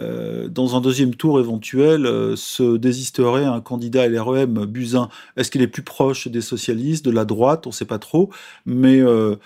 euh, 0.00 0.48
dans 0.48 0.76
un 0.76 0.80
deuxième 0.80 1.14
tour 1.14 1.38
éventuel, 1.38 2.06
euh, 2.06 2.36
se 2.36 2.76
désisterait 2.76 3.44
un 3.44 3.60
candidat 3.60 4.08
LREM, 4.08 4.64
Buzyn. 4.66 5.08
Est-ce 5.36 5.50
qu'il 5.50 5.62
est 5.62 5.66
plus 5.66 5.82
proche 5.82 6.28
des 6.28 6.40
socialistes, 6.40 7.04
de 7.04 7.10
la 7.10 7.24
droite? 7.24 7.66
On 7.66 7.70
ne 7.70 7.74
sait 7.74 7.84
pas 7.84 7.98
trop. 7.98 8.30
Mais 8.66 9.00
euh, 9.00 9.36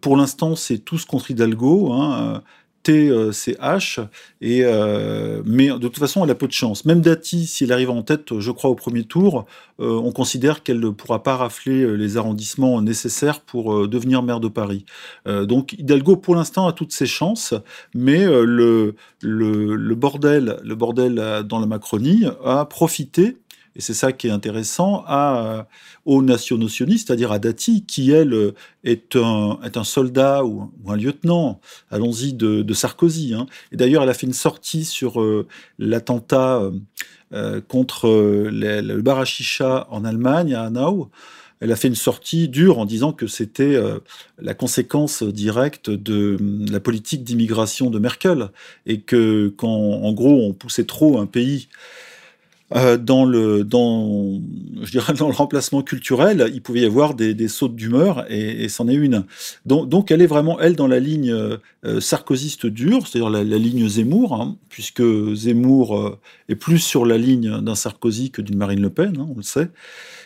pour 0.00 0.16
l'instant, 0.16 0.56
c'est 0.56 0.78
tous 0.78 1.04
contre 1.04 1.30
Hidalgo. 1.30 1.92
Hein. 1.92 2.42
TCH, 2.84 4.00
et, 4.40 4.60
euh, 4.64 5.42
mais 5.46 5.68
de 5.68 5.78
toute 5.78 5.98
façon, 5.98 6.22
elle 6.22 6.30
a 6.30 6.34
peu 6.34 6.46
de 6.46 6.52
chance. 6.52 6.84
Même 6.84 7.00
Dati, 7.00 7.46
si 7.46 7.64
elle 7.64 7.72
arrive 7.72 7.90
en 7.90 8.02
tête, 8.02 8.38
je 8.38 8.50
crois, 8.50 8.70
au 8.70 8.74
premier 8.74 9.04
tour, 9.04 9.46
euh, 9.80 9.90
on 9.90 10.12
considère 10.12 10.62
qu'elle 10.62 10.80
ne 10.80 10.90
pourra 10.90 11.22
pas 11.22 11.36
rafler 11.36 11.82
euh, 11.82 11.94
les 11.94 12.16
arrondissements 12.16 12.80
nécessaires 12.82 13.40
pour 13.40 13.88
devenir 13.88 14.22
maire 14.22 14.40
de 14.40 14.48
Paris. 14.48 14.84
donc 15.26 15.72
Hidalgo, 15.72 16.16
pour 16.16 16.36
l'instant, 16.36 16.66
a 16.66 16.72
toutes 16.72 16.92
ses 16.92 17.06
chances, 17.06 17.54
mais 17.94 18.24
le, 18.24 18.94
bordel, 19.94 20.58
le 20.62 20.74
bordel 20.74 21.44
dans 21.46 21.58
la 21.58 21.66
Macronie 21.66 22.24
a 22.44 22.66
profité 22.66 23.38
et 23.76 23.80
c'est 23.80 23.94
ça 23.94 24.12
qui 24.12 24.28
est 24.28 24.30
intéressant, 24.30 25.04
à, 25.06 25.66
aux 26.04 26.22
nationaux-sionistes, 26.22 27.08
c'est-à-dire 27.08 27.32
à 27.32 27.38
Dati, 27.38 27.84
qui, 27.84 28.12
elle, 28.12 28.54
est 28.84 29.16
un, 29.16 29.58
est 29.64 29.76
un 29.76 29.84
soldat 29.84 30.44
ou, 30.44 30.70
un 30.86 30.96
lieutenant, 30.96 31.60
allons-y, 31.90 32.32
de, 32.34 32.72
Sarkozy. 32.74 33.34
Hein. 33.34 33.46
Et 33.72 33.76
d'ailleurs, 33.76 34.04
elle 34.04 34.10
a 34.10 34.14
fait 34.14 34.26
une 34.26 34.32
sortie 34.32 34.84
sur 34.84 35.20
euh, 35.20 35.46
l'attentat 35.78 36.70
euh, 37.32 37.60
contre 37.66 38.08
le 38.08 39.00
bar 39.00 39.24
en 39.90 40.04
Allemagne, 40.04 40.54
à 40.54 40.64
Hanau, 40.64 41.10
elle 41.60 41.72
a 41.72 41.76
fait 41.76 41.88
une 41.88 41.94
sortie 41.94 42.48
dure 42.48 42.78
en 42.78 42.84
disant 42.84 43.12
que 43.12 43.26
c'était 43.26 43.80
la 44.38 44.54
conséquence 44.54 45.22
directe 45.22 45.88
de 45.88 46.36
la 46.70 46.78
politique 46.78 47.24
d'immigration 47.24 47.90
de 47.90 47.98
Merkel 47.98 48.50
et 48.86 49.00
que 49.00 49.48
quand 49.56 49.68
en 49.68 50.12
gros 50.12 50.42
on 50.42 50.52
poussait 50.52 50.84
trop 50.84 51.18
un 51.18 51.26
pays 51.26 51.68
euh, 52.74 52.96
dans 52.96 53.24
le 53.24 53.64
dans 53.64 54.40
je 54.82 54.90
dirais 54.90 55.14
dans 55.14 55.28
le 55.28 55.34
remplacement 55.34 55.82
culturel, 55.82 56.50
il 56.54 56.62
pouvait 56.62 56.80
y 56.80 56.84
avoir 56.84 57.14
des, 57.14 57.34
des 57.34 57.48
sautes 57.48 57.76
d'humeur 57.76 58.24
et, 58.28 58.64
et 58.64 58.68
c'en 58.68 58.88
est 58.88 58.94
une. 58.94 59.24
Donc, 59.66 59.88
donc, 59.88 60.10
elle 60.10 60.22
est 60.22 60.26
vraiment 60.26 60.60
elle 60.60 60.76
dans 60.76 60.88
la 60.88 61.00
ligne 61.00 61.58
euh, 61.86 62.00
sarkozyste 62.00 62.64
dure, 62.64 63.06
c'est-à-dire 63.06 63.28
la, 63.28 63.42
ligne 63.42 63.86
Zemmour, 63.86 64.34
hein, 64.34 64.56
puisque 64.70 65.02
Zemmour 65.34 65.98
euh, 65.98 66.18
est 66.48 66.54
plus 66.54 66.78
sur 66.78 67.04
la 67.04 67.18
ligne 67.18 67.60
d'un 67.60 67.74
Sarkozy 67.74 68.30
que 68.30 68.40
d'une 68.40 68.56
Marine 68.56 68.80
Le 68.80 68.88
Pen, 68.88 69.18
hein, 69.18 69.26
on 69.30 69.36
le 69.36 69.42
sait. 69.42 69.68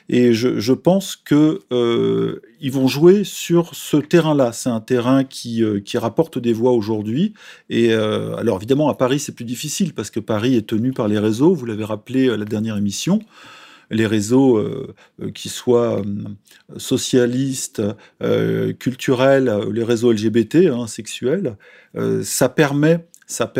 Et 0.08 0.32
je, 0.32 0.72
pense 0.72 1.16
que 1.16 1.60
euh, 1.70 2.40
ils 2.60 2.72
vont 2.72 2.86
jouer 2.86 3.24
sur 3.24 3.74
ce 3.74 3.96
terrain-là. 3.96 4.52
C'est 4.52 4.70
un 4.70 4.80
terrain 4.80 5.22
qui, 5.22 5.62
qui 5.84 5.98
rapporte 5.98 6.38
des 6.38 6.54
voix 6.54 6.72
aujourd'hui. 6.72 7.34
Et 7.68 7.92
alors 7.92 8.56
évidemment, 8.56 8.88
à 8.88 8.94
Paris, 8.94 9.20
c'est 9.20 9.34
plus 9.34 9.44
difficile 9.44 9.92
parce 9.92 10.10
que 10.10 10.18
Paris 10.18 10.56
est 10.56 10.66
tenu 10.66 10.92
par 10.92 11.08
les 11.08 11.18
réseaux. 11.18 11.52
Vous 11.52 11.66
l'avez 11.66 11.84
rappelé 11.84 12.37
la 12.38 12.44
dernière 12.44 12.76
émission 12.76 13.20
les 13.90 14.06
réseaux 14.06 14.58
euh, 14.58 14.94
qui 15.34 15.48
soient 15.48 16.02
socialistes, 16.76 17.82
euh, 18.22 18.72
culturels, 18.72 19.52
les 19.72 19.84
réseaux 19.84 20.12
LGBT, 20.12 20.68
hein, 20.72 20.86
sexuels, 20.86 21.56
euh, 21.96 22.22
ça 22.22 22.48
permet, 22.48 23.06
ça 23.26 23.52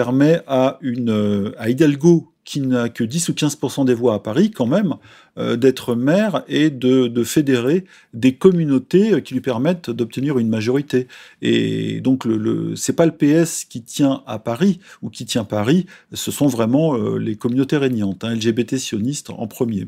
à 0.47 0.79
une 0.81 1.53
à 1.59 1.69
Hidalgo 1.69 2.33
qui 2.49 2.63
n'a 2.63 2.89
que 2.89 3.05
10 3.05 3.29
ou 3.29 3.33
15% 3.35 3.85
des 3.85 3.93
voix 3.93 4.15
à 4.15 4.21
Paris, 4.21 4.51
quand 4.51 4.67
même, 4.67 4.95
euh, 5.37 5.57
d'être 5.57 5.95
maire 5.95 6.45
et 6.49 6.71
de, 6.71 7.07
de, 7.07 7.23
fédérer 7.23 7.85
des 8.15 8.37
communautés 8.37 9.21
qui 9.21 9.35
lui 9.35 9.43
permettent 9.43 9.91
d'obtenir 9.91 10.39
une 10.39 10.49
majorité. 10.49 11.09
Et 11.43 12.01
donc, 12.01 12.25
le, 12.25 12.39
le 12.39 12.93
pas 12.95 13.05
le 13.05 13.13
PS 13.13 13.67
qui 13.67 13.83
tient 13.83 14.23
à 14.27 14.39
Paris 14.39 14.81
ou 15.03 15.11
qui 15.11 15.27
tient 15.27 15.45
Paris, 15.45 15.85
ce 16.15 16.31
sont 16.31 16.47
vraiment 16.47 16.97
euh, 16.97 17.19
les 17.19 17.37
communautés 17.37 17.77
régnantes, 17.77 18.25
hein, 18.25 18.35
LGBT 18.35 18.79
sionistes 18.79 19.29
en 19.29 19.47
premier. 19.47 19.87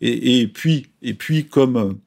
Et 0.00 0.48
puis, 0.48 0.88
et 1.02 1.14
puis 1.14 1.46
comme 1.46 2.00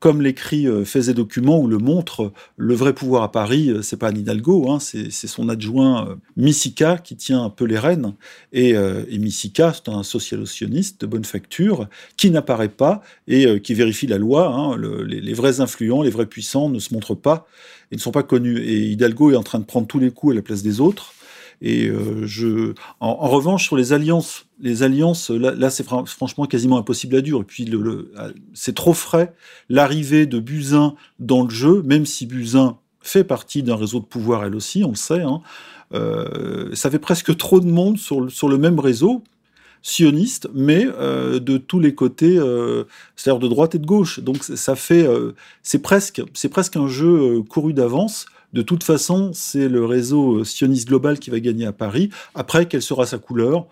comme 0.00 0.22
l'écrit 0.22 0.66
euh, 0.66 0.84
Faits 0.84 1.08
et 1.08 1.14
Documents 1.14 1.58
ou 1.60 1.66
le 1.66 1.78
montre, 1.78 2.32
le 2.56 2.74
vrai 2.74 2.92
pouvoir 2.92 3.22
à 3.22 3.32
Paris, 3.32 3.70
euh, 3.70 3.82
c'est 3.82 3.96
pas 3.96 4.08
Anne 4.08 4.18
Hidalgo, 4.18 4.70
hein, 4.70 4.78
c'est 4.80 5.10
son 5.10 5.48
adjoint 5.48 6.08
euh, 6.08 6.14
Missika 6.36 6.98
qui 6.98 7.16
tient 7.16 7.42
un 7.44 7.50
peu 7.50 7.64
les 7.64 7.78
rênes. 7.78 8.14
Et, 8.52 8.74
euh, 8.74 9.04
Missika, 9.10 9.72
c'est 9.74 9.90
un 9.90 10.02
socialo-sioniste 10.02 11.00
de 11.00 11.06
bonne 11.06 11.24
facture 11.24 11.88
qui 12.16 12.30
n'apparaît 12.30 12.68
pas 12.68 13.02
et 13.26 13.60
qui 13.60 13.74
vérifie 13.74 14.06
la 14.06 14.18
loi. 14.18 14.48
Hein, 14.54 14.76
le, 14.76 15.02
les, 15.02 15.20
les, 15.20 15.32
vrais 15.34 15.60
influents, 15.60 16.02
les 16.02 16.10
vrais 16.10 16.26
puissants 16.26 16.68
ne 16.68 16.78
se 16.78 16.94
montrent 16.94 17.16
pas 17.16 17.46
et 17.90 17.96
ne 17.96 18.00
sont 18.00 18.12
pas 18.12 18.22
connus. 18.22 18.58
Et 18.58 18.86
Hidalgo 18.86 19.32
est 19.32 19.36
en 19.36 19.42
train 19.42 19.58
de 19.58 19.64
prendre 19.64 19.86
tous 19.86 19.98
les 19.98 20.10
coups 20.10 20.32
à 20.32 20.36
la 20.36 20.42
place 20.42 20.62
des 20.62 20.80
autres. 20.80 21.12
Et 21.60 21.88
euh, 21.88 22.26
je, 22.26 22.74
en, 23.00 23.14
revanche, 23.14 23.64
sur 23.64 23.76
les 23.76 23.92
alliances, 23.92 24.46
les 24.60 24.82
alliances, 24.82 25.30
là, 25.30 25.70
c'est 25.70 25.82
fr 25.82 26.06
franchement 26.06 26.46
quasiment 26.46 26.78
impossible 26.78 27.16
à 27.16 27.20
dur. 27.20 27.40
Et 27.40 27.44
puis, 27.44 27.64
le, 27.64 28.12
c'est 28.54 28.74
trop 28.74 28.94
frais. 28.94 29.34
L'arrivée 29.68 30.26
de 30.26 30.38
Buzyn 30.38 30.94
dans 31.18 31.42
le 31.42 31.50
jeu, 31.50 31.82
même 31.82 32.06
si 32.06 32.26
Buzyn 32.26 32.76
fait 33.00 33.24
partie 33.24 33.62
d'un 33.62 33.76
réseau 33.76 34.00
de 34.00 34.04
pouvoir, 34.04 34.44
elle 34.44 34.54
aussi, 34.54 34.84
on 34.84 34.90
le 34.90 34.96
sait, 34.96 35.22
hein, 35.22 35.40
euh, 35.94 36.74
ça 36.74 36.90
fait 36.90 36.98
presque 36.98 37.36
trop 37.36 37.60
de 37.60 37.66
monde 37.66 37.96
sur 37.98 38.20
le, 38.20 38.58
même 38.58 38.78
réseau 38.78 39.24
sioniste, 39.80 40.48
mais 40.52 40.86
euh, 40.86 41.38
de 41.38 41.56
tous 41.56 41.80
les 41.80 41.94
côtés, 41.94 42.38
c'est-à-dire 43.16 43.40
de 43.40 43.48
droite 43.48 43.74
et 43.74 43.78
de 43.78 43.86
gauche. 43.86 44.20
Donc 44.20 44.44
ça 44.44 44.76
fait, 44.76 45.08
c'est 45.62 45.80
presque, 45.80 46.22
c'est 46.34 46.50
presque 46.50 46.76
un 46.76 46.88
jeu 46.88 47.42
couru 47.48 47.72
d'avance. 47.72 48.26
De 48.52 48.62
toute 48.62 48.84
façon, 48.84 49.30
c'est 49.34 49.68
le 49.68 49.84
réseau 49.84 50.44
sioniste 50.44 50.88
global 50.88 51.18
qui 51.18 51.30
va 51.30 51.40
gagner 51.40 51.66
à 51.66 51.72
Paris. 51.72 52.10
Après, 52.34 52.66
quelle 52.66 52.82
sera 52.82 53.06
sa 53.06 53.18
couleur? 53.18 53.66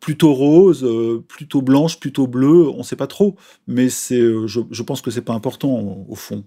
Plutôt 0.00 0.32
rose, 0.32 0.84
euh, 0.84 1.22
plutôt 1.28 1.62
blanche, 1.62 2.00
plutôt 2.00 2.26
bleue, 2.26 2.68
on 2.68 2.78
ne 2.78 2.82
sait 2.82 2.96
pas 2.96 3.06
trop. 3.06 3.36
Mais 3.66 3.88
c'est, 3.88 4.18
euh, 4.18 4.46
je, 4.46 4.60
je, 4.70 4.82
pense 4.82 5.00
que 5.00 5.10
c'est 5.10 5.22
pas 5.22 5.34
important 5.34 6.04
au, 6.08 6.14
fond. 6.16 6.44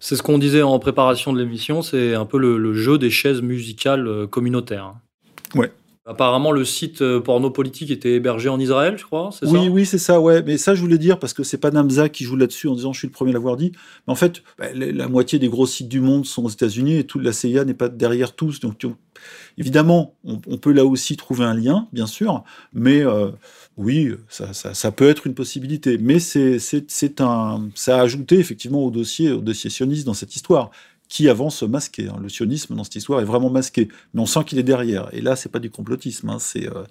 C'est 0.00 0.16
ce 0.16 0.22
qu'on 0.22 0.38
disait 0.38 0.62
en 0.62 0.78
préparation 0.78 1.32
de 1.32 1.38
l'émission, 1.40 1.82
c'est 1.82 2.14
un 2.14 2.26
peu 2.26 2.38
le, 2.38 2.58
le, 2.58 2.74
jeu 2.74 2.98
des 2.98 3.10
chaises 3.10 3.42
musicales 3.42 4.06
euh, 4.06 4.26
communautaires. 4.26 4.94
Ouais. 5.54 5.72
Apparemment, 6.06 6.50
le 6.50 6.64
site 6.64 7.02
euh, 7.02 7.20
porno 7.20 7.50
politique 7.50 7.90
était 7.90 8.14
hébergé 8.14 8.48
en 8.48 8.58
Israël, 8.58 8.96
je 8.96 9.04
crois. 9.04 9.30
Oui, 9.42 9.64
ça 9.64 9.70
oui, 9.70 9.86
c'est 9.86 9.98
ça, 9.98 10.18
ouais. 10.18 10.42
Mais 10.42 10.56
ça, 10.56 10.74
je 10.74 10.80
voulais 10.80 10.96
dire 10.96 11.18
parce 11.18 11.34
que 11.34 11.42
c'est 11.42 11.58
pas 11.58 11.70
Namza 11.70 12.08
qui 12.08 12.24
joue 12.24 12.36
là-dessus 12.36 12.68
en 12.68 12.74
disant 12.74 12.94
je 12.94 13.00
suis 13.00 13.06
le 13.06 13.12
premier 13.12 13.32
à 13.32 13.34
l'avoir 13.34 13.58
dit. 13.58 13.72
Mais 14.06 14.12
en 14.12 14.16
fait, 14.16 14.42
bah, 14.58 14.68
la, 14.72 15.08
moitié 15.08 15.38
des 15.38 15.48
gros 15.48 15.66
sites 15.66 15.88
du 15.88 16.00
monde 16.00 16.24
sont 16.24 16.44
aux 16.44 16.48
États-Unis 16.48 16.96
et 16.96 17.04
toute 17.04 17.22
la 17.22 17.32
CIA 17.32 17.66
n'est 17.66 17.74
pas 17.74 17.90
derrière 17.90 18.34
tous. 18.34 18.60
Donc, 18.60 18.78
tu, 18.78 18.86
évidemment, 19.58 20.14
on, 20.24 20.40
on, 20.46 20.56
peut 20.56 20.72
là 20.72 20.86
aussi 20.86 21.18
trouver 21.18 21.44
un 21.44 21.52
lien, 21.52 21.86
bien 21.92 22.06
sûr. 22.06 22.44
Mais 22.72 23.04
euh, 23.04 23.30
oui, 23.76 24.10
ça, 24.30 24.54
ça, 24.54 24.72
ça, 24.72 24.92
peut 24.92 25.08
être 25.08 25.26
une 25.26 25.34
possibilité. 25.34 25.98
Mais 25.98 26.18
c'est 26.18 27.20
un, 27.20 27.68
ça 27.74 27.98
a 27.98 28.02
ajouté 28.02 28.38
effectivement 28.38 28.82
au 28.84 28.90
dossier, 28.90 29.32
au 29.32 29.40
dossier 29.42 29.68
sioniste 29.68 30.06
dans 30.06 30.14
cette 30.14 30.34
histoire 30.34 30.70
qui 31.10 31.28
avance 31.28 31.62
masqué. 31.62 32.08
Hein. 32.08 32.16
Le 32.22 32.30
sionisme 32.30 32.74
dans 32.74 32.84
cette 32.84 32.96
histoire 32.96 33.20
est 33.20 33.24
vraiment 33.24 33.50
masqué, 33.50 33.88
mais 34.14 34.22
on 34.22 34.26
sent 34.26 34.44
qu'il 34.46 34.58
est 34.58 34.62
derrière. 34.62 35.08
Et 35.12 35.20
là, 35.20 35.36
c'est 35.36 35.50
pas 35.50 35.58
du 35.58 35.68
complotisme. 35.68 36.30
Hein. 36.30 36.38
C'est 36.38 36.66
euh, 36.66 36.84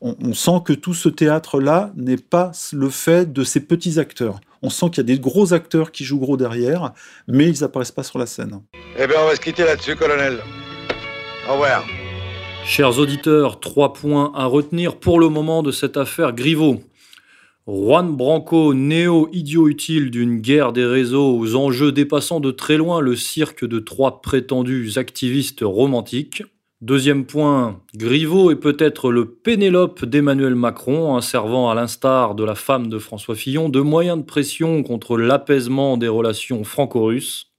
on, 0.00 0.16
on, 0.22 0.32
sent 0.32 0.62
que 0.64 0.72
tout 0.72 0.94
ce 0.94 1.08
théâtre-là 1.08 1.92
n'est 1.96 2.16
pas 2.16 2.52
le 2.72 2.88
fait 2.88 3.30
de 3.30 3.44
ces 3.44 3.60
petits 3.60 3.98
acteurs. 3.98 4.40
On 4.62 4.70
sent 4.70 4.86
qu'il 4.90 4.98
y 4.98 5.00
a 5.00 5.14
des 5.14 5.18
gros 5.18 5.52
acteurs 5.52 5.92
qui 5.92 6.04
jouent 6.04 6.20
gros 6.20 6.36
derrière, 6.36 6.92
mais 7.26 7.48
ils 7.48 7.64
apparaissent 7.64 7.92
pas 7.92 8.04
sur 8.04 8.18
la 8.18 8.26
scène. 8.26 8.60
Eh 8.96 9.06
bien, 9.06 9.16
on 9.22 9.26
va 9.26 9.34
se 9.34 9.40
quitter 9.40 9.64
là-dessus, 9.64 9.96
colonel. 9.96 10.38
Au 11.48 11.52
revoir. 11.52 11.84
Chers 12.64 12.98
auditeurs, 12.98 13.60
trois 13.60 13.92
points 13.92 14.32
à 14.34 14.44
retenir 14.44 14.96
pour 14.96 15.18
le 15.18 15.28
moment 15.28 15.62
de 15.62 15.72
cette 15.72 15.96
affaire 15.96 16.32
Griveaux. 16.32 16.80
Juan 17.70 18.16
Branco, 18.16 18.72
néo-idiot 18.72 19.68
utile 19.68 20.10
d'une 20.10 20.40
guerre 20.40 20.72
des 20.72 20.86
réseaux 20.86 21.38
aux 21.38 21.54
enjeux 21.54 21.92
dépassant 21.92 22.40
de 22.40 22.50
très 22.50 22.78
loin 22.78 23.02
le 23.02 23.14
cirque 23.14 23.66
de 23.66 23.78
trois 23.78 24.22
prétendus 24.22 24.92
activistes 24.96 25.60
romantiques. 25.62 26.44
Deuxième 26.80 27.26
point, 27.26 27.82
Griveaux 27.94 28.50
est 28.50 28.56
peut-être 28.56 29.12
le 29.12 29.26
Pénélope 29.26 30.06
d'Emmanuel 30.06 30.54
Macron, 30.54 31.12
en 31.12 31.20
servant 31.20 31.68
à 31.68 31.74
l'instar 31.74 32.34
de 32.34 32.42
la 32.42 32.54
femme 32.54 32.88
de 32.88 32.98
François 32.98 33.34
Fillon 33.34 33.68
de 33.68 33.80
moyens 33.80 34.16
de 34.16 34.24
pression 34.24 34.82
contre 34.82 35.18
l'apaisement 35.18 35.98
des 35.98 36.08
relations 36.08 36.64
franco-russes. 36.64 37.52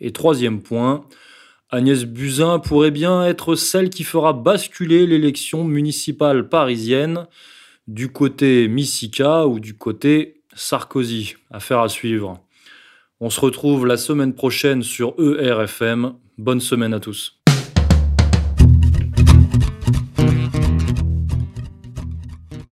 Et 0.00 0.12
troisième 0.12 0.62
point, 0.62 1.04
Agnès 1.70 2.04
Buzyn 2.04 2.60
pourrait 2.60 2.92
bien 2.92 3.26
être 3.26 3.56
celle 3.56 3.90
qui 3.90 4.04
fera 4.04 4.34
basculer 4.34 5.04
l'élection 5.08 5.64
municipale 5.64 6.48
parisienne 6.48 7.26
du 7.88 8.12
côté 8.12 8.68
Missika 8.68 9.46
ou 9.46 9.58
du 9.58 9.76
côté 9.76 10.42
Sarkozy. 10.54 11.34
Affaire 11.50 11.80
à 11.80 11.88
suivre. 11.88 12.40
On 13.18 13.30
se 13.30 13.40
retrouve 13.40 13.86
la 13.86 13.96
semaine 13.96 14.34
prochaine 14.34 14.82
sur 14.82 15.14
ERFM. 15.18 16.12
Bonne 16.36 16.60
semaine 16.60 16.94
à 16.94 17.00
tous. 17.00 17.37